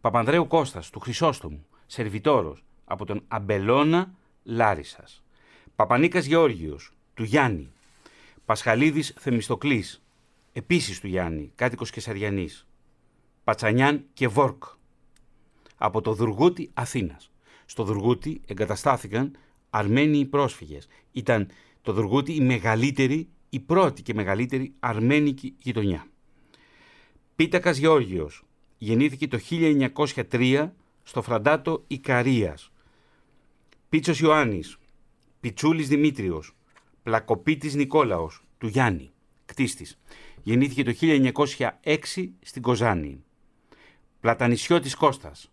[0.00, 5.22] Παπανδρέου Κώστας, του Χρυσόστομου, σερβιτόρος, από τον Αμπελώνα Λάρισας.
[5.76, 7.70] Παπανίκας Γεώργιος, του Γιάννη.
[8.44, 10.02] Πασχαλίδης Θεμιστοκλής,
[10.52, 12.66] επίσης του Γιάννη, κάτοικος Κεσαριανής.
[13.44, 14.64] Πατσανιάν και Βόρκ,
[15.76, 17.30] από το Δουργούτι Αθήνας.
[17.64, 19.36] Στο Δουργούτι εγκαταστάθηκαν
[19.70, 20.88] Αρμένιοι πρόσφυγες.
[21.12, 21.48] Ήταν
[21.82, 26.06] το Δουργούτι η μεγαλύτερη, η πρώτη και μεγαλύτερη αρμένικη γειτονιά.
[27.36, 28.44] Πίτακας Γεώργιος
[28.78, 30.70] γεννήθηκε το 1903
[31.02, 32.72] στο Φραντάτο Ικαρίας.
[33.88, 34.76] Πίτσος Ιωάννης,
[35.40, 36.56] Πιτσούλης Δημήτριος,
[37.02, 39.12] Πλακοπίτης Νικόλαος, του Γιάννη,
[39.44, 39.98] κτίστης.
[40.42, 43.24] Γεννήθηκε το 1906 στην Κοζάνη.
[44.20, 45.50] Πλατανισιώτης Κώστας,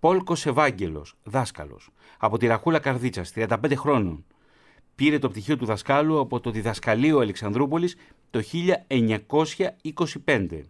[0.00, 4.24] Πόλκος Ευάγγελος, δάσκαλος, από τη Ραχούλα Καρδίτσας, 35 χρόνων.
[4.96, 7.96] Πήρε το πτυχίο του δασκάλου από το Διδασκαλείο Αλεξανδρούπολης
[8.30, 8.42] το
[10.24, 10.60] 1925.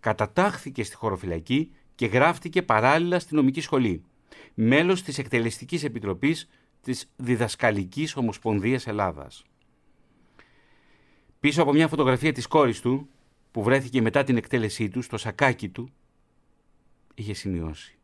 [0.00, 4.04] Κατατάχθηκε στη χωροφυλακή και γράφτηκε παράλληλα στη νομική σχολή.
[4.54, 6.48] Μέλος της Εκτελεστικής Επιτροπής
[6.80, 9.44] της Διδασκαλικής Ομοσπονδίας Ελλάδας.
[11.40, 13.08] Πίσω από μια φωτογραφία της κόρης του,
[13.50, 15.92] που βρέθηκε μετά την εκτέλεσή του στο σακάκι του,
[17.14, 17.96] είχε σημειώσει.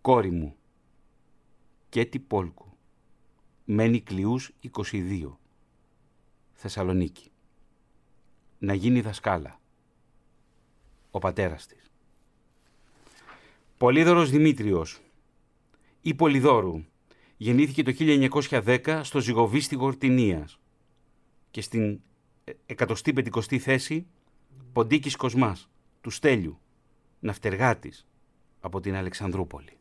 [0.00, 0.56] Κόρη μου,
[1.88, 2.71] Κέτι Πόλκου,
[3.72, 4.52] μένει κλειούς
[4.90, 5.38] 22,
[6.52, 7.30] Θεσσαλονίκη.
[8.58, 9.60] Να γίνει δασκάλα.
[11.10, 11.90] Ο πατέρας της.
[13.76, 15.00] Πολύδωρος Δημήτριος
[16.00, 16.84] ή Πολυδόρου
[17.36, 20.58] γεννήθηκε το 1910 στο Ζυγοβίστη Γορτινίας
[21.50, 22.00] και στην
[22.66, 24.06] 150η θέση
[24.72, 25.68] Ποντίκης Κοσμάς,
[26.00, 26.60] του Στέλιου,
[27.20, 28.06] ναυτεργάτης
[28.60, 29.76] από την Αλεξανδρούπολη.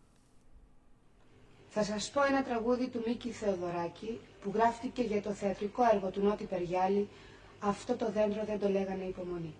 [1.73, 6.21] Θα σας πω ένα τραγούδι του Μίκη Θεοδωράκη που γράφτηκε για το θεατρικό έργο του
[6.21, 7.07] Νότι Περιάλη
[7.60, 9.53] «Αυτό το δέντρο δεν το λέγανε υπομονή».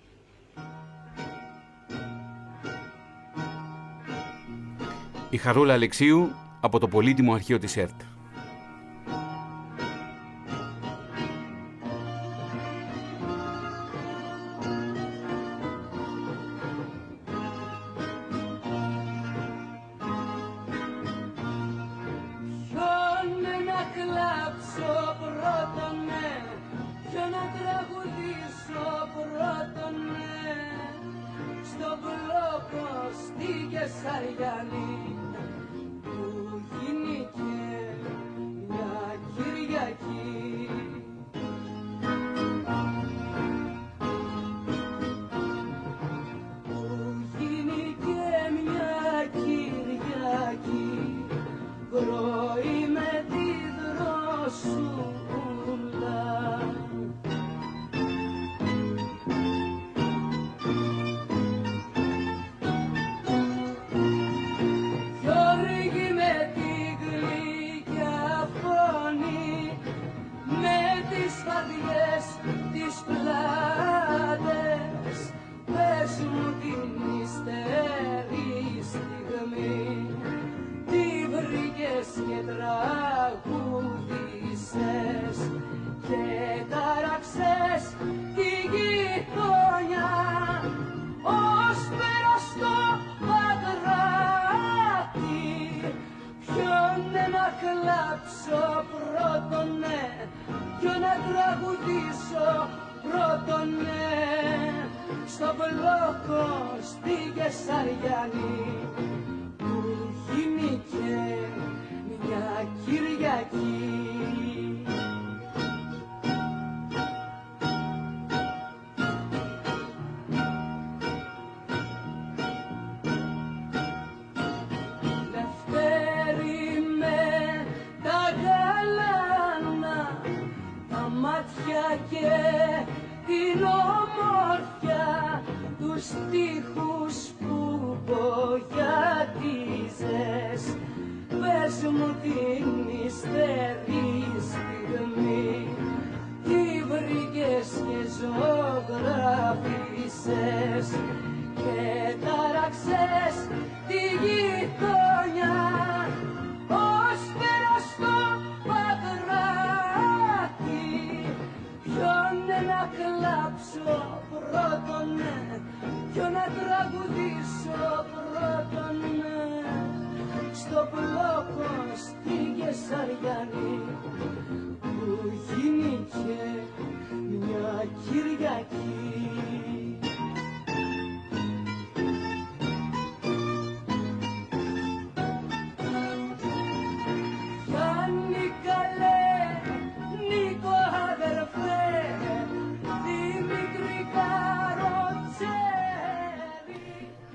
[5.30, 8.02] Η Χαρούλα Αλεξίου από το πολύτιμο αρχείο της ΕΡΤ.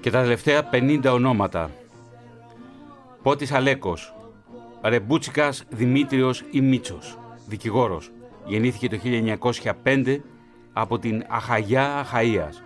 [0.06, 1.70] Και τα τελευταία 50 ονόματα.
[3.22, 4.14] Πότης Αλέκος,
[4.82, 8.10] Ρεμπούτσικας Δημήτριος ή Μίτσος, δικηγόρος.
[8.44, 10.22] Γεννήθηκε το 1905
[10.72, 12.62] από την Αχαγιά Αχαΐας.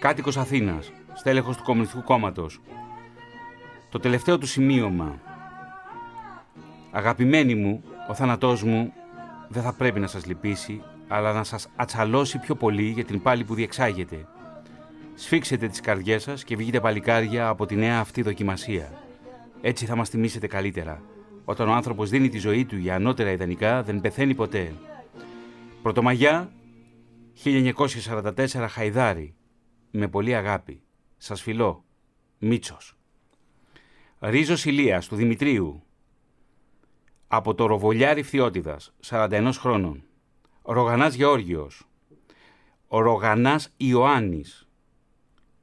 [0.00, 2.60] Κάτοικος Αθήνας, στέλεχος του Κομμουνιστικού Κόμματος.
[3.90, 5.20] Το τελευταίο του σημείωμα.
[6.90, 8.92] Αγαπημένοι μου, ο θάνατός μου
[9.48, 13.44] δεν θα πρέπει να σας λυπήσει, αλλά να σας ατσαλώσει πιο πολύ για την πάλη
[13.44, 14.26] που διεξάγεται.
[15.14, 19.02] Σφίξετε τις καρδιές σας και βγείτε παλικάρια από τη νέα αυτή δοκιμασία.
[19.60, 21.02] Έτσι θα μας τιμήσετε καλύτερα.
[21.44, 24.72] Όταν ο άνθρωπος δίνει τη ζωή του για ανώτερα ιδανικά, δεν πεθαίνει ποτέ.
[25.82, 26.52] Πρωτομαγιά,
[27.44, 29.34] 1944 Χαϊδάρι.
[29.90, 30.82] Με πολύ αγάπη.
[31.16, 31.84] Σας φιλώ.
[32.38, 32.96] Μίτσος.
[34.18, 35.82] Ρίζος Ηλίας του Δημητρίου.
[37.26, 40.04] Από το Ροβολιάρι Φθιώτιδας, 41 χρόνων.
[40.62, 41.88] Ρογανάς Γεώργιος.
[42.88, 44.63] Ο Ρογανάς Ιωάννης.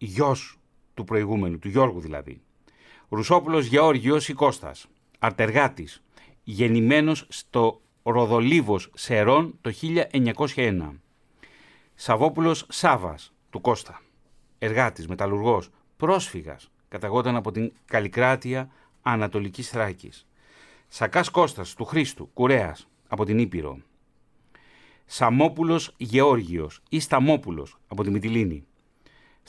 [0.04, 0.60] Γιος
[0.94, 2.42] του προηγούμενου, του Γιώργου δηλαδή.
[3.10, 4.88] Ρουσόπουλος Γεώργιος ή Κώστας.
[5.20, 6.04] Αρτεργάτης.
[6.44, 11.02] Γεννημένος στο Ροδολίβος Σερών το 1901.
[11.96, 14.02] Σαββόπουλος Σάβας του Κώστα.
[14.60, 16.72] Εργάτης, μεταλλουργός, πρόσφυγας.
[16.88, 18.70] Καταγόταν από την Καλλικράτεια
[19.02, 20.28] Ανατολικής Θράκης.
[20.88, 23.78] Σακάς Κώστας του Χρήστου, Κουρέας, από την Ήπειρο.
[25.06, 28.66] Σαμόπουλος Γεώργιος ή Σταμόπουλος από τη Μυτιλίνη.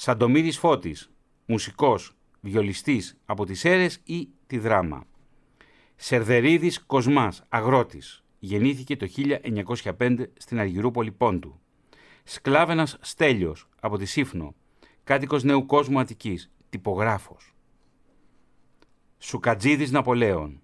[0.05, 1.11] Σαντομίδης Φώτης,
[1.47, 5.05] μουσικός, βιολιστής από τις Σέρες ή τη Δράμα.
[5.97, 8.25] Σερδερίδης Κοσμάς, αγρότης.
[8.39, 11.61] Γεννήθηκε το 1905 στην Αργυρούπολη Πόντου.
[12.25, 14.55] Σκλάβενας Στέλιος από τη Σύφνο,
[15.05, 17.55] κάτοικος νέου κόσμου Αττικής, τυπογράφος.
[19.19, 20.61] Σουκατζίδης Ναπολέων.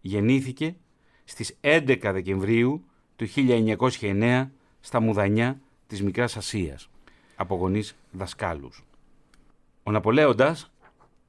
[0.00, 0.76] Γεννήθηκε
[1.24, 2.84] στις 11 Δεκεμβρίου
[3.16, 6.90] του 1909 στα Μουδανιά της Μικράς Ασίας,
[7.40, 8.84] από γονείς δασκάλους.
[9.82, 10.70] Ο Ναπολέοντας,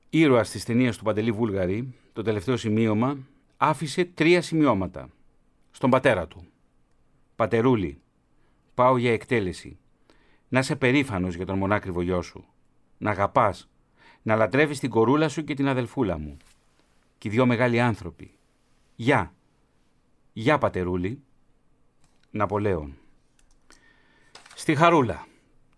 [0.10, 3.18] ήρωας της ταινίας του Παντελή Βούλγαρη, το τελευταίο σημείωμα,
[3.58, 5.10] άφησε τρία σημειώματα
[5.72, 6.46] στον πατέρα του.
[7.36, 8.02] «Πατερούλη,
[8.74, 9.78] πάω για εκτέλεση.
[10.50, 12.46] Να είσαι περήφανος για τον μονάκριβο γιο σου.
[12.98, 13.70] Να αγαπάς.
[14.22, 16.38] Να λατρεύεις την κορούλα σου και την αδελφούλα μου.
[17.18, 18.32] Και οι δυο μεγάλοι άνθρωποι.
[18.96, 19.34] Γεια.
[20.34, 21.22] Γεια πατερούλη.
[22.32, 22.98] Ναπολέον.
[24.56, 25.30] Στη χαρούλα.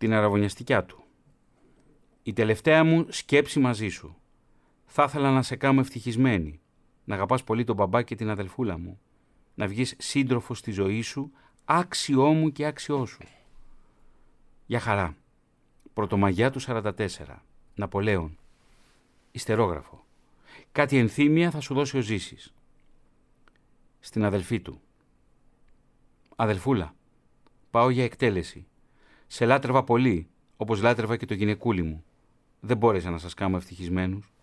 [0.04, 1.04] Την αραβωνιαστικιά του.
[2.24, 4.16] Η τελευταία μου σκέψη μαζί σου.
[4.86, 6.62] Θα ήθελα να σε κάνω ευτυχισμένη.
[7.04, 9.00] Να αγαπάς πολύ τον μπαμπά και την αδελφούλα μου.
[9.56, 11.32] Να βγεις σύντροφος στη ζωή σου,
[11.66, 13.24] άξιό μου και άξιό σου.
[14.66, 15.18] Για χαρά.
[15.94, 16.92] Πρωτομαγιά του 44.
[17.76, 18.38] Ναπολέον.
[19.32, 20.06] Ιστερόγραφο.
[20.72, 22.54] Κάτι ενθύμια θα σου δώσει ο Ζήσης.
[24.00, 24.82] Στην αδελφή του.
[26.36, 26.96] Αδελφούλα,
[27.72, 28.68] πάω για εκτέλεση.
[29.34, 30.28] Σε λάτρευα πολύ,
[30.58, 32.04] όπως λάτρευα και το γυναικούλι μου.
[32.60, 34.34] Δεν μπόρεσα να σας κάνω ευτυχισμένους.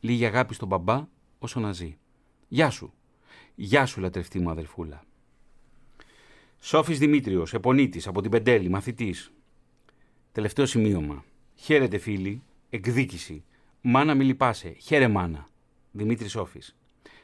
[0.00, 1.06] Λίγη αγάπη στον μπαμπά
[1.38, 1.96] όσο να ζει.
[2.48, 2.92] Γεια σου.
[3.54, 5.04] Γεια σου λατρευτή μου αδελφούλα.
[6.58, 9.32] Σόφης Δημήτριος, επονίτης, από την Πεντέλη, μαθητής.
[10.32, 11.24] Τελευταίο σημείωμα.
[11.54, 13.44] Χαίρετε φίλοι, εκδίκηση.
[13.80, 15.48] Μάνα μη λυπάσαι, χαίρε μάνα.
[15.90, 16.76] Δημήτρης Σόφης.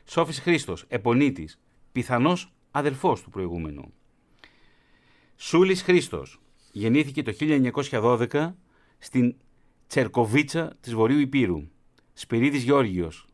[0.04, 1.60] Σόφης Χρήστος, επονίτης,
[1.92, 3.92] πιθανός αδελφός του προηγούμενου.
[5.36, 6.38] Σούλης Χρήστος,
[6.76, 8.52] γεννήθηκε το 1912
[8.98, 9.34] στην
[9.86, 11.62] Τσερκοβίτσα της Βορείου Υπήρου.
[12.12, 13.26] Σπυρίδης Γεώργιος,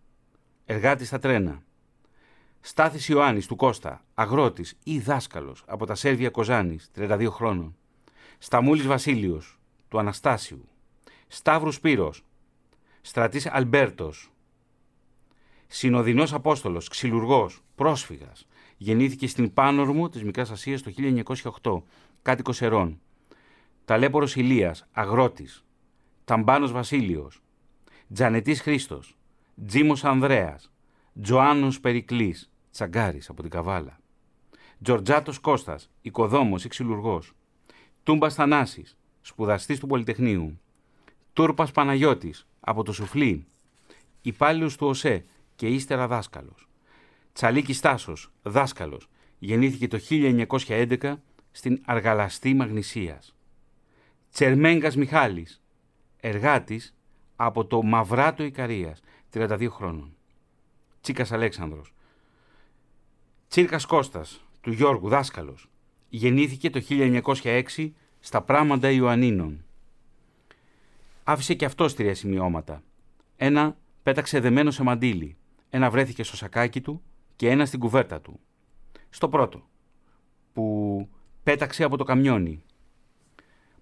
[0.64, 1.62] εργάτης στα τρένα.
[2.61, 7.76] Στάθης Ιωάννης του Κώστα, αγρότης ή δάσκαλος από τα Σέρβια Κοζάνης, 32 χρόνων.
[8.38, 10.68] Σταμούλης Βασίλειος, του Αναστάσιου.
[11.28, 12.24] Σταύρου Σπύρος,
[13.01, 14.30] στρατής Αλμπέρτος.
[15.66, 18.47] Συνοδεινός Απόστολος, ξυλουργός, πρόσφυγας.
[18.76, 21.84] Γεννήθηκε στην Πάνορμο της Μικράς Ασίας το 1908,
[22.22, 23.01] κάτοικος Ερών.
[23.91, 25.64] Ταλέπορος Ηλίας, αγρότης.
[26.24, 27.43] Ταμπάνος Βασίλειος.
[28.12, 29.16] Τζανετής Χρήστος.
[29.66, 30.72] Τζίμος Ανδρέας.
[31.22, 34.01] Τζοάνος Περικλής, τσαγκάρης από την Καβάλα.
[34.82, 37.32] Τζορτζάτος Κώστας, οικοδόμος ή ξυλουργός.
[38.03, 40.61] Τούμπας Θανάσης, σπουδαστής του Πολυτεχνείου.
[41.32, 43.47] Τούρπας Παναγιώτης, από το Σουφλί.
[44.22, 45.24] Υπάλληλος του ΟΣΕ
[45.57, 46.68] και ύστερα δάσκαλος.
[47.32, 49.09] Τσαλίκης Τάσος, δάσκαλος.
[49.38, 53.34] Γεννήθηκε το 1911 στην Αργαλαστή Μαγνησίας.
[54.33, 55.62] Τσερμέγκας Μιχάλης,
[56.20, 56.95] εργάτης
[57.37, 59.01] από το Μαυράτο Ικαρίας,
[59.31, 60.16] 32 χρόνων.
[61.01, 61.95] Τσίκας Αλέξανδρος.
[63.49, 65.70] Τσίρκας Κώστας, του Γιώργου, δάσκαλος.
[66.09, 69.64] Γεννήθηκε το 1906 στα πράματα Ιωαννίνων.
[71.24, 72.83] Άφησε και αυτός τρία σημειώματα.
[73.37, 75.37] Ένα πέταξε δεμένο σε μαντίλι,
[75.70, 77.03] ένα βρέθηκε στο σακάκι του
[77.37, 78.41] και ένα στην κουβέρτα του.
[79.11, 79.68] Στο πρώτο,
[80.53, 81.09] που
[81.43, 82.62] πέταξε από το καμιόνι.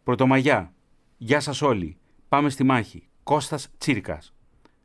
[0.08, 0.74] Πρωτομαγιά,
[1.18, 1.96] γεια σας όλοι,
[2.28, 4.34] πάμε στη μάχη, Κώστας Τσίρκας.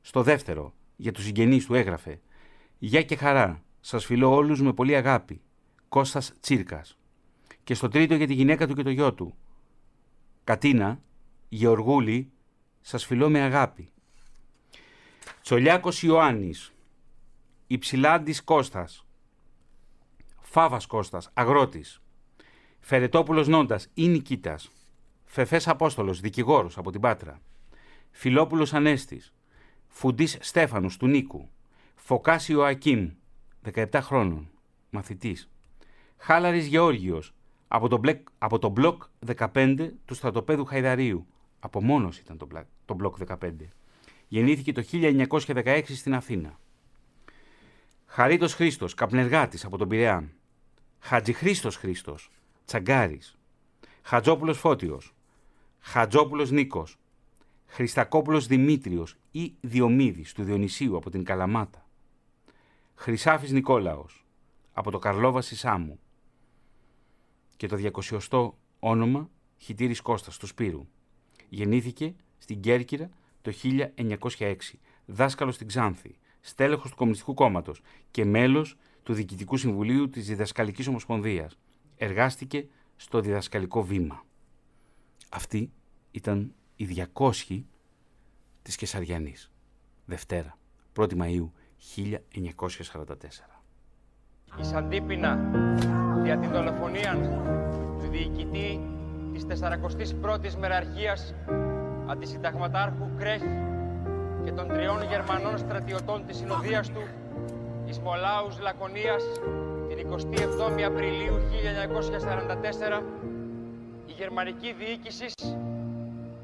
[0.01, 2.21] Στο δεύτερο, για τους συγγενείς του έγραφε.
[2.79, 5.41] «Γεια και χαρά, σας φιλώ όλους με πολύ αγάπη,
[5.89, 6.97] Κώστας Τσίρκας».
[7.63, 9.35] Και στο τρίτο για τη γυναίκα του και το γιο του.
[10.43, 11.01] «Κατίνα,
[11.49, 12.31] Γεωργούλη,
[12.81, 13.89] σας φιλώ με αγάπη».
[15.41, 16.73] Τσολιάκος Ιωάννης,
[17.67, 19.05] Υψηλάντης Κώστας,
[20.41, 22.01] Φάβας Κώστας, αγρότης,
[22.79, 24.71] Φερετόπουλος Νόντας ή Νικήτας,
[25.33, 27.41] Φεφές Απόστολος, δικηγόρος από την Πάτρα,
[28.11, 29.33] Φιλόπουλος Ανέστης,
[29.87, 31.49] Φουντής Στέφανος του Νίκου,
[31.95, 33.09] Φωκάσιο Ακίμ,
[33.61, 34.49] 17 χρόνων,
[34.89, 35.49] μαθητής,
[36.17, 37.33] Χάλαρης Γεώργιος,
[37.67, 39.03] από το, μπλεκ, από το μπλοκ
[39.37, 41.27] 15 του στρατοπέδου Χαϊδαρίου.
[41.59, 42.47] Από μόνος ήταν το,
[42.85, 43.51] το μπλοκ 15.
[44.27, 46.59] Γεννήθηκε το 1916 στην Αθήνα.
[48.05, 50.29] Χαρίτος Χρήστος, καπνεργάτης από τον Πειραιά.
[50.99, 52.29] Χατζηχρήστος Χρήστος,
[52.65, 53.37] τσαγκάρης.
[54.03, 55.13] Χατζόπουλος Φώτιος.
[55.85, 56.97] Χατζόπουλος Νίκος.
[57.65, 61.87] Χριστακόπουλος Δημήτριος ή Διομήδης του Διονυσίου από την Καλαμάτα.
[62.95, 64.25] Χρυσάφης Νικόλαος
[64.71, 65.99] από το Καρλόβαση Σάμου
[67.55, 70.87] και το 200 όνομα Χιτήρης Κώστας του Σπύρου.
[71.49, 73.09] Γεννήθηκε στην Κέρκυρα
[73.41, 74.55] το 1906,
[75.05, 77.81] δάσκαλος στην Ξάνθη, στέλεχος του Κομμουνιστικού Κόμματος
[78.11, 81.57] και μέλος του Διοικητικού Συμβουλίου της Διδασκαλικής Ομοσπονδίας.
[81.95, 84.25] Εργάστηκε στο διδασκαλικό βήμα.
[85.35, 85.71] Αυτή
[86.11, 87.63] ήταν οι 200
[88.61, 89.51] της Κεσαριανής.
[90.05, 90.57] Δευτέρα,
[90.95, 93.61] 1η Μαΐου 1944.
[94.59, 95.51] Η Σαντίπινα
[96.23, 97.13] για την δολοφονία
[97.99, 98.79] του διοικητή
[99.33, 101.33] της 41ης Μεραρχίας
[102.07, 103.41] αντισυνταγματάρχου Κρέχ
[104.43, 107.01] και των τριών Γερμανών στρατιωτών της συνοδείας του
[107.85, 109.23] Ισμολάους Λακωνίας
[109.87, 113.22] την 27η Απριλίου 1944 η
[114.23, 115.33] γερμανική διοίκησης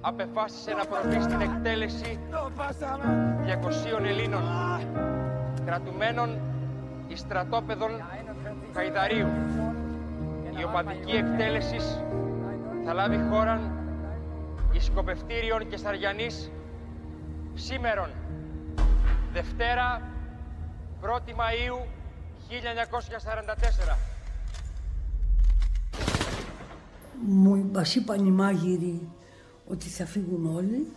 [0.02, 2.20] απεφάσισε να προβεί στην εκτέλεση
[4.00, 4.44] 200 Ελλήνων
[5.66, 6.40] κρατουμένων
[7.08, 7.92] εις στρατόπεδων
[8.74, 9.28] Χαϊδαρίου.
[10.60, 12.00] Η οπαδική εκτέλεσης
[12.86, 13.62] θα λάβει χώρα
[14.72, 16.52] εις σκοπευτήριον και Σαριανής
[17.54, 18.10] Σήμερον,
[19.34, 20.02] Δευτέρα,
[21.02, 21.86] 1η Μαΐου
[22.50, 24.09] 1944.
[27.28, 29.10] Μου μας είπαν οι μάγειροι
[29.68, 30.88] ότι θα φύγουν όλοι,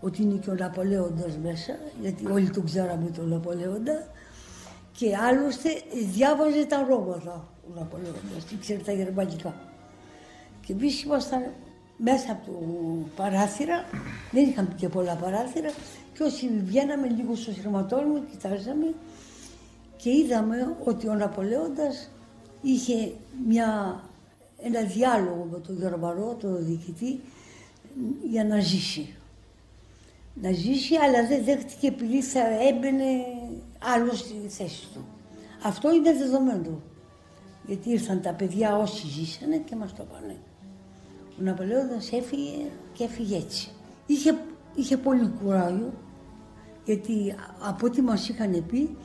[0.00, 4.06] ότι είναι και ο Ναπολέοντας μέσα, γιατί όλοι τον ξέραμε τον Ναπολέοντα,
[4.92, 5.70] και άλλωστε
[6.12, 9.54] διάβαζε τα ρώματα ο Ναπολέοντας, τι ξέρει τα γερμανικά.
[10.66, 11.42] Και εμείς ήμασταν
[11.96, 12.58] μέσα από το
[13.16, 13.84] παράθυρα,
[14.32, 15.70] δεν είχαμε και πολλά παράθυρα,
[16.14, 18.94] και όσοι βγαίναμε λίγο στο σειρματόρμο, κοιτάζαμε
[19.96, 22.10] και είδαμε ότι ο Ναπολέοντας
[22.62, 23.12] είχε
[23.46, 24.00] μια,
[24.62, 27.20] ένα διάλογο με τον Γερμανό, τον διοικητή,
[28.30, 29.14] για να ζήσει.
[30.42, 33.04] Να ζήσει, αλλά δεν δέχτηκε επειδή θα έμπαινε
[33.94, 35.04] άλλο στη θέση του.
[35.62, 36.80] Αυτό είναι δεδομένο.
[37.66, 40.36] Γιατί ήρθαν τα παιδιά όσοι ζήσανε και μας το πάνε.
[41.38, 43.70] Ο Ναπολέοντας έφυγε και έφυγε έτσι.
[44.06, 44.38] Είχε,
[44.74, 45.92] είχε πολύ κουράγιο,
[46.84, 48.96] γιατί από ό,τι μας είχαν πει,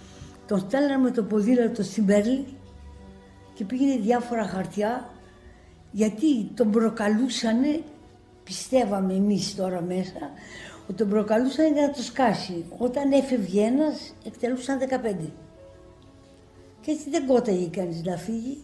[0.47, 2.45] τον στέλνανε με το ποδήλατο στην Πέρλη
[3.53, 5.09] και πήγαινε διάφορα χαρτιά,
[5.95, 7.81] γιατί τον προκαλούσανε,
[8.43, 10.31] πιστεύαμε εμείς τώρα μέσα,
[10.83, 12.65] ότι τον προκαλούσαν για να το σκάσει.
[12.77, 15.29] Όταν έφευγε ένας, εκτελούσαν 15.
[16.81, 18.57] Και έτσι δεν κόταγε κανείς να φύγει.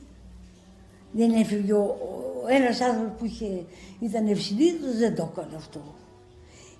[1.12, 1.98] Δεν έφυγε ο,
[2.50, 3.64] ένας άνθρωπος που είχε,
[4.00, 5.82] ήταν ευσυνείδητος, δεν το έκανε αυτό.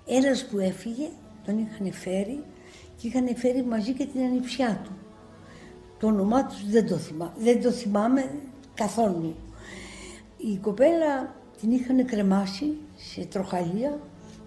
[0.06, 1.08] Ένας που έφυγε,
[1.44, 2.44] τον είχαν φέρει
[2.96, 4.92] και είχαν φέρει μαζί και την ανιψιά του.
[5.98, 8.30] Το όνομά τους δεν το, θυμά, δεν το θυμάμαι
[8.74, 9.34] καθόλου.
[10.50, 13.98] Η κοπέλα την είχαν κρεμάσει σε τροχαλία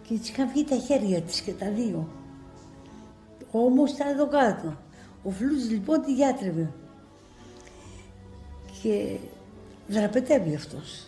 [0.07, 2.07] και της είχαν βγει τα χέρια της και τα δύο.
[3.51, 4.77] Όμως ήταν εδώ κάτω.
[5.23, 6.71] Ο Φλούς λοιπόν τη διάτρευε.
[8.81, 9.17] Και
[9.87, 11.07] δραπετεύει αυτός.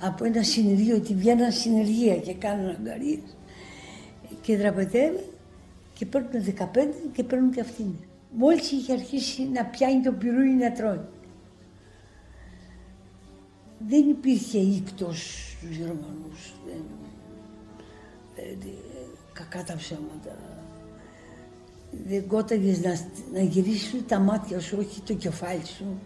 [0.00, 3.36] Από ένα συνεργείο, τη βγαίναν συνεργεία και κάνουν αγκαρίες
[4.42, 5.24] και δραπετεύει
[5.94, 6.64] και παίρνουν 15
[7.12, 7.94] και παίρνουν και αυτήν.
[8.30, 11.00] Μόλις είχε αρχίσει να πιάνει το πυρούνι να τρώει.
[13.88, 16.52] Δεν υπήρχε ίκτος στους Ρωμανούς.
[16.66, 16.82] Δεν...
[18.36, 18.72] Δεν...
[19.32, 20.38] Κακά τα ψέματα.
[22.08, 23.00] Δεν κόταγες να,
[23.32, 25.98] να γυρίσεις τα μάτια σου, όχι το κεφάλι σου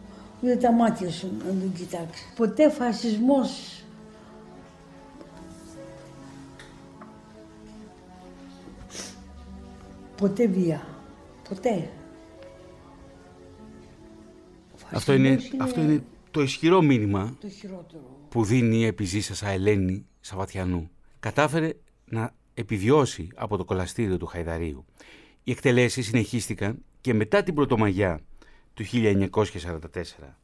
[0.43, 2.33] ούτε τα μάτια σου να τον κοιτάξεις.
[2.37, 3.75] Ποτέ φασισμός
[10.17, 10.87] Ποτέ βία.
[11.49, 11.89] Ποτέ.
[14.93, 18.27] Αυτό είναι, αυτό είναι το ισχυρό μήνυμα το χειρότερο.
[18.29, 20.91] που δίνει η επιζήσασα Ελένη Σαββατιανού.
[21.21, 21.73] Κατάφερε
[22.05, 24.85] να επιβιώσει από το κολαστήριο του Χαϊδαρίου.
[25.45, 28.21] Οι εκτελέσεις συνεχίστηκαν και μετά την Πρωτομαγιά
[28.75, 30.37] του 1944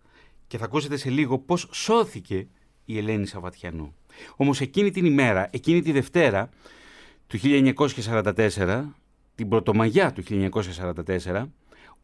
[0.46, 2.46] και θα ακούσετε σε λίγο πώς σώθηκε
[2.84, 3.94] η Ελένη Σαββατιανού.
[4.36, 6.48] Όμως εκείνη την ημέρα, εκείνη τη Δευτέρα
[7.26, 8.84] του 1944,
[9.34, 11.44] την Πρωτομαγιά του 1944,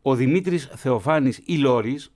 [0.02, 2.12] ο Δημήτρης Θεοφάνης Ηλόρης,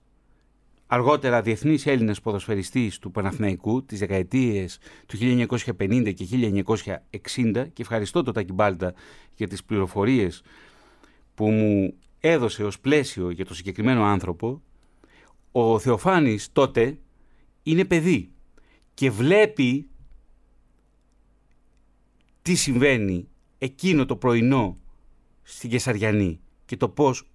[0.87, 8.33] αργότερα διεθνής Έλληνας ποδοσφαιριστής του Παναθηναϊκού τις δεκαετίες του 1950 και 1960 και ευχαριστώ τον
[8.33, 8.93] Τάκη Μπάλτα
[9.35, 10.41] για τις πληροφορίες
[11.35, 14.61] που μου έδωσε ως πλαίσιο για το συγκεκριμένο άνθρωπο,
[15.51, 16.97] ο Θεοφάνης τότε
[17.63, 18.31] είναι παιδί
[18.93, 19.89] και βλέπει
[22.41, 23.27] τι συμβαίνει
[23.57, 24.77] εκείνο το πρωινό
[25.43, 27.27] στην Κεσαριανή και το πώς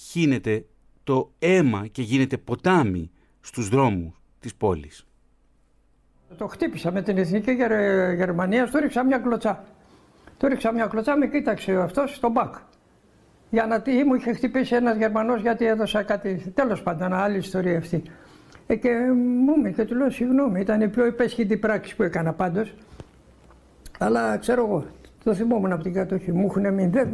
[0.00, 0.66] χύνεται
[1.04, 5.06] το αίμα και γίνεται ποτάμι στους δρόμους της πόλης.
[6.36, 7.52] Το χτύπησα με την Εθνική
[8.16, 9.64] Γερμανία, του ρίξα μια κλωτσά.
[10.38, 12.54] Του ρίξα μια κλωτσά, με κοίταξε αυτός στον μπακ
[13.54, 17.78] για να τι μου είχε χτυπήσει ένας Γερμανός γιατί έδωσα κάτι, τέλος πάντων, άλλη ιστορία
[17.78, 18.02] αυτή.
[18.66, 18.90] Ε, και
[19.44, 22.74] μου είπε και του λέω συγγνώμη, ήταν η πιο υπέσχητη πράξη που έκανα πάντως.
[23.98, 24.84] Αλλά ξέρω εγώ,
[25.24, 26.32] το θυμόμουν από την κατοχή.
[26.32, 26.88] Μου έχουν μείνει.
[26.88, 27.08] Δεν,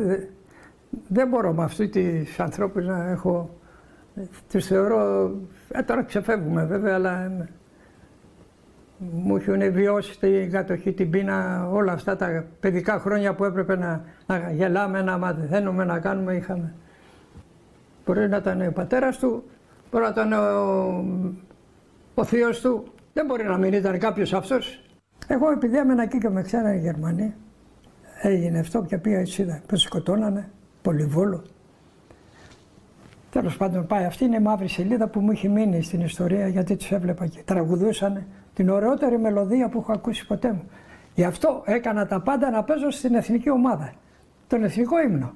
[1.09, 2.03] δεν, μπορώ με αυτού τι
[2.39, 3.60] ανθρώπους να έχω.
[4.51, 5.31] Τους θεωρώ.
[5.69, 7.33] Ε, τώρα ξεφεύγουμε βέβαια, αλλά
[9.01, 14.05] μου έχουν βιώσει την κατοχή, την πείνα, όλα αυτά τα παιδικά χρόνια που έπρεπε να,
[14.27, 16.75] να γελάμε, να μαθαίνουμε, να κάνουμε, είχαμε.
[18.07, 19.45] Μπορεί να ήταν ο πατέρας του,
[19.91, 21.05] μπορεί να ήταν ο,
[22.15, 24.85] ο θείος του, δεν μπορεί να μην ήταν κάποιος αυτός.
[25.27, 27.35] Εγώ επειδή έμενα εκεί και με ξέρανε οι Γερμανοί,
[28.23, 30.51] έγινε αυτό και πήγα έτσι είδα, που σκοτώνανε,
[30.83, 31.45] πολυβόλο.
[33.31, 36.77] Τέλος πάντων πάει, αυτή είναι η μαύρη σελίδα που μου είχε μείνει στην ιστορία γιατί
[36.77, 40.63] τους έβλεπα και τραγουδούσανε την ωραιότερη μελωδία που έχω ακούσει ποτέ μου.
[41.15, 43.93] Γι' αυτό έκανα τα πάντα να παίζω στην εθνική ομάδα.
[44.47, 45.33] Τον εθνικό ύμνο.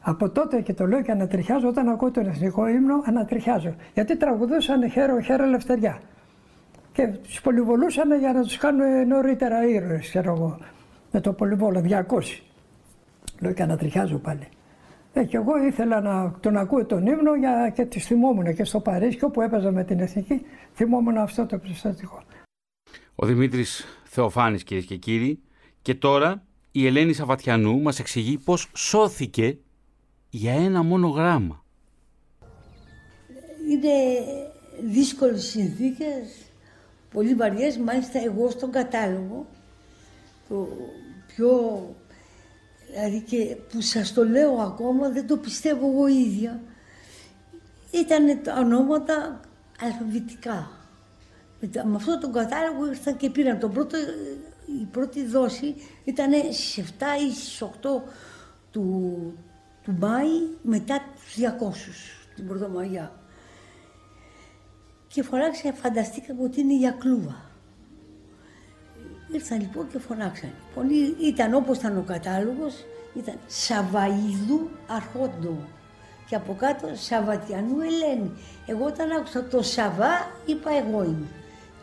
[0.00, 3.74] Από τότε και το λέω και ανατριχιάζω, όταν ακούω τον εθνικό ύμνο, ανατριχιάζω.
[3.94, 6.00] Γιατί τραγουδούσαν χέρο, χέρο ελευθεριά.
[6.92, 10.58] Και τους πολυβολούσαν για να τους κάνουν νωρίτερα ήρωες, ξέρω εγώ.
[11.12, 12.42] με το πολυβόλο 200.
[13.40, 14.48] Λέω και ανατριχιάζω πάλι.
[15.18, 18.80] Ε, και εγώ ήθελα να τον ακούω τον ύμνο για, και τη θυμόμουν και στο
[18.80, 20.42] Παρίσι όπου έπαιζα με την Εθνική,
[20.74, 22.22] θυμόμουν αυτό το περιστατικό.
[23.14, 25.42] Ο Δημήτρης Θεοφάνης κυρίες και κύριοι
[25.82, 26.42] και τώρα
[26.72, 29.58] η Ελένη Σαββατιανού μας εξηγεί πώς σώθηκε
[30.30, 31.64] για ένα μόνο γράμμα.
[33.70, 33.94] Είναι
[34.90, 36.50] δύσκολες συνθήκες,
[37.12, 39.46] πολύ βαριές, μάλιστα εγώ στον κατάλογο,
[40.48, 40.68] το
[41.26, 41.50] πιο,
[42.90, 46.60] δηλαδή και που σας το λέω ακόμα, δεν το πιστεύω εγώ ίδια,
[47.90, 49.40] ήταν τα ονόματα
[49.80, 50.70] αλφαβητικά.
[51.60, 53.96] Με αυτό τον κατάλογο ήρθαν και πήραν τον πρώτο,
[54.80, 55.74] η πρώτη δόση
[56.04, 57.68] ήταν στις 7 ή στις 8
[58.70, 59.34] του,
[59.82, 60.28] του Μάη
[60.62, 63.12] μετά τους 200 την Πρωτομαγιά.
[65.08, 67.47] Και φωνάξανε, φανταστήκαμε ότι είναι για κλούβα.
[69.32, 70.50] Ήρθαν λοιπόν και φωνάξαν.
[70.68, 70.86] Λοιπόν,
[71.22, 75.56] ήταν όπως ήταν ο κατάλογος, ήταν Σαβαΐδου Αρχόντο
[76.28, 78.30] και από κάτω Σαββατιανού Ελένη.
[78.66, 81.26] Εγώ όταν άκουσα το Σαββά είπα εγώ είμαι.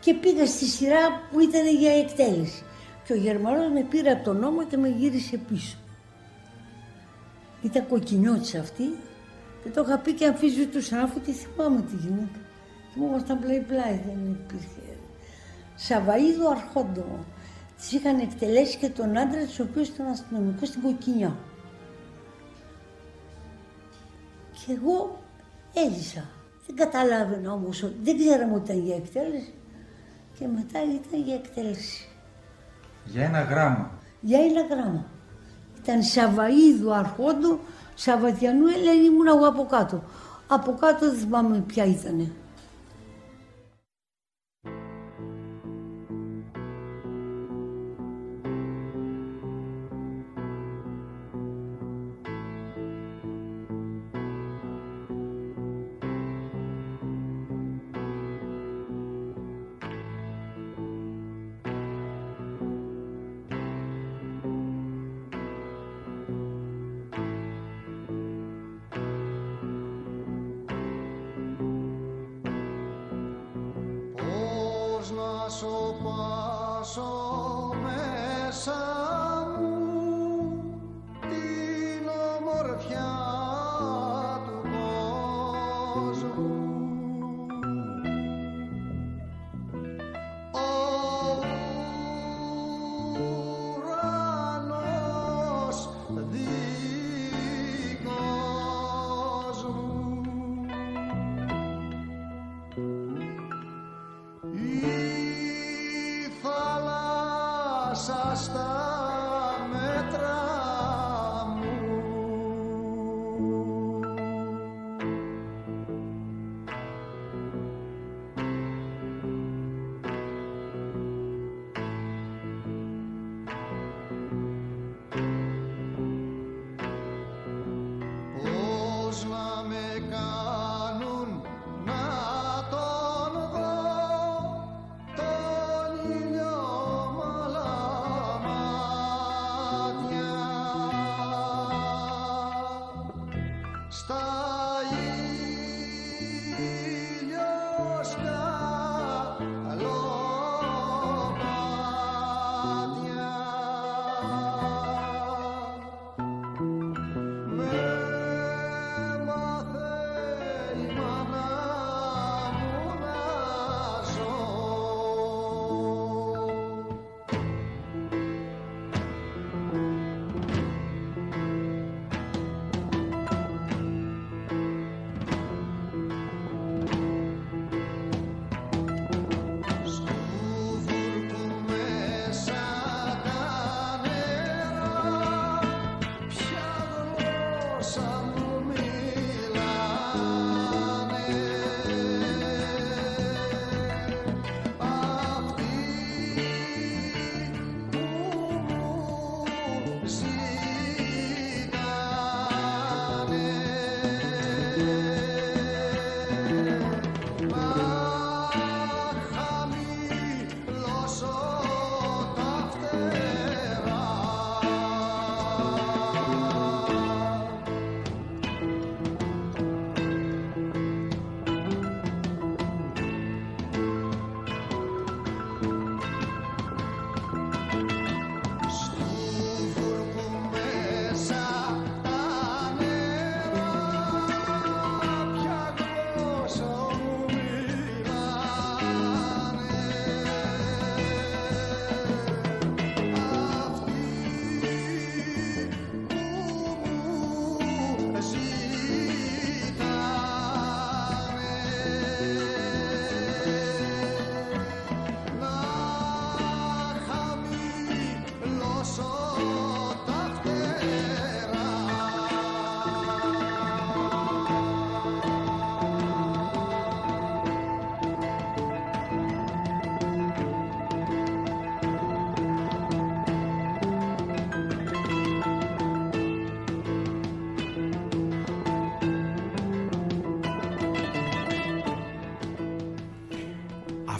[0.00, 2.62] Και πήγα στη σειρά που ήταν για εκτέλεση.
[3.04, 5.76] Και ο Γερμανός με πήρε από τον νόμο και με γύρισε πίσω.
[7.62, 8.84] Ήταν κοκκινιώτης αυτή
[9.62, 12.38] και το είχα πει και αμφισβητούσαν αφού τη θυμάμαι τη γυναίκα.
[12.92, 14.80] Θυμόμασταν πλάι πλάι, δεν υπήρχε.
[15.88, 17.24] Σαβαΐδο Αρχόντο.
[17.76, 21.36] Τη είχαν εκτελέσει και τον άντρα της, ο οποίος ήταν αστυνομικός στην Κοκκινιά.
[24.52, 25.22] Και εγώ
[25.74, 26.24] έζησα.
[26.66, 29.54] Δεν καταλάβαινα όμως, δεν ξέραμε ότι ήταν για εκτέλεση.
[30.38, 32.08] Και μετά ήταν για εκτέλεση.
[33.04, 33.90] Για ένα γράμμα.
[34.20, 35.06] Για ένα γράμμα.
[35.82, 37.58] Ήταν Σαβαΐδου Αρχόντου,
[37.94, 40.02] Σαββατιανού Ελένη ήμουν εγώ από κάτω.
[40.48, 42.32] Από κάτω δεν θυμάμαι ποια ήτανε.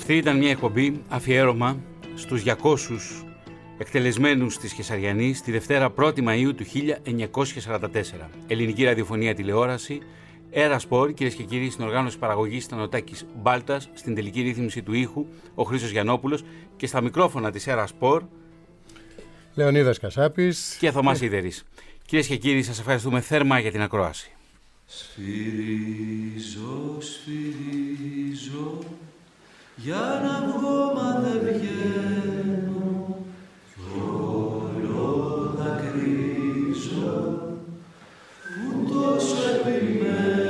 [0.09, 1.77] Αυτή ήταν μια εκπομπή αφιέρωμα
[2.15, 2.53] στους 200
[3.79, 8.29] εκτελεσμένους της Κεσαριανής τη Δευτέρα 1η Μαΐου του 1944.
[8.47, 10.01] Ελληνική ραδιοφωνία τηλεόραση,
[10.51, 14.83] Έρα Σπορ, κυρίες και κύριοι, στην οργάνωση παραγωγής ήταν ο Τάκης Μπάλτας, στην τελική ρύθμιση
[14.83, 16.39] του ήχου ο Χρήσο Γιανόπουλο
[16.77, 18.23] και στα μικρόφωνα της Έρα Σπορ.
[19.55, 20.77] Λεωνίδας Κασάπης.
[20.81, 21.65] Και Θωμάς Ιδερής.
[22.07, 24.31] Κυρίες και κύριοι, σας ευχαριστούμε θέρμα για την ακρόαση.
[24.87, 28.79] Σφυρίζω, σφυρίζω
[29.77, 33.17] για να βγω μα δεν βγαίνω
[33.75, 37.17] κι όλο δακρύζω
[38.55, 40.46] που τόσο επιμένω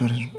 [0.00, 0.29] profesores.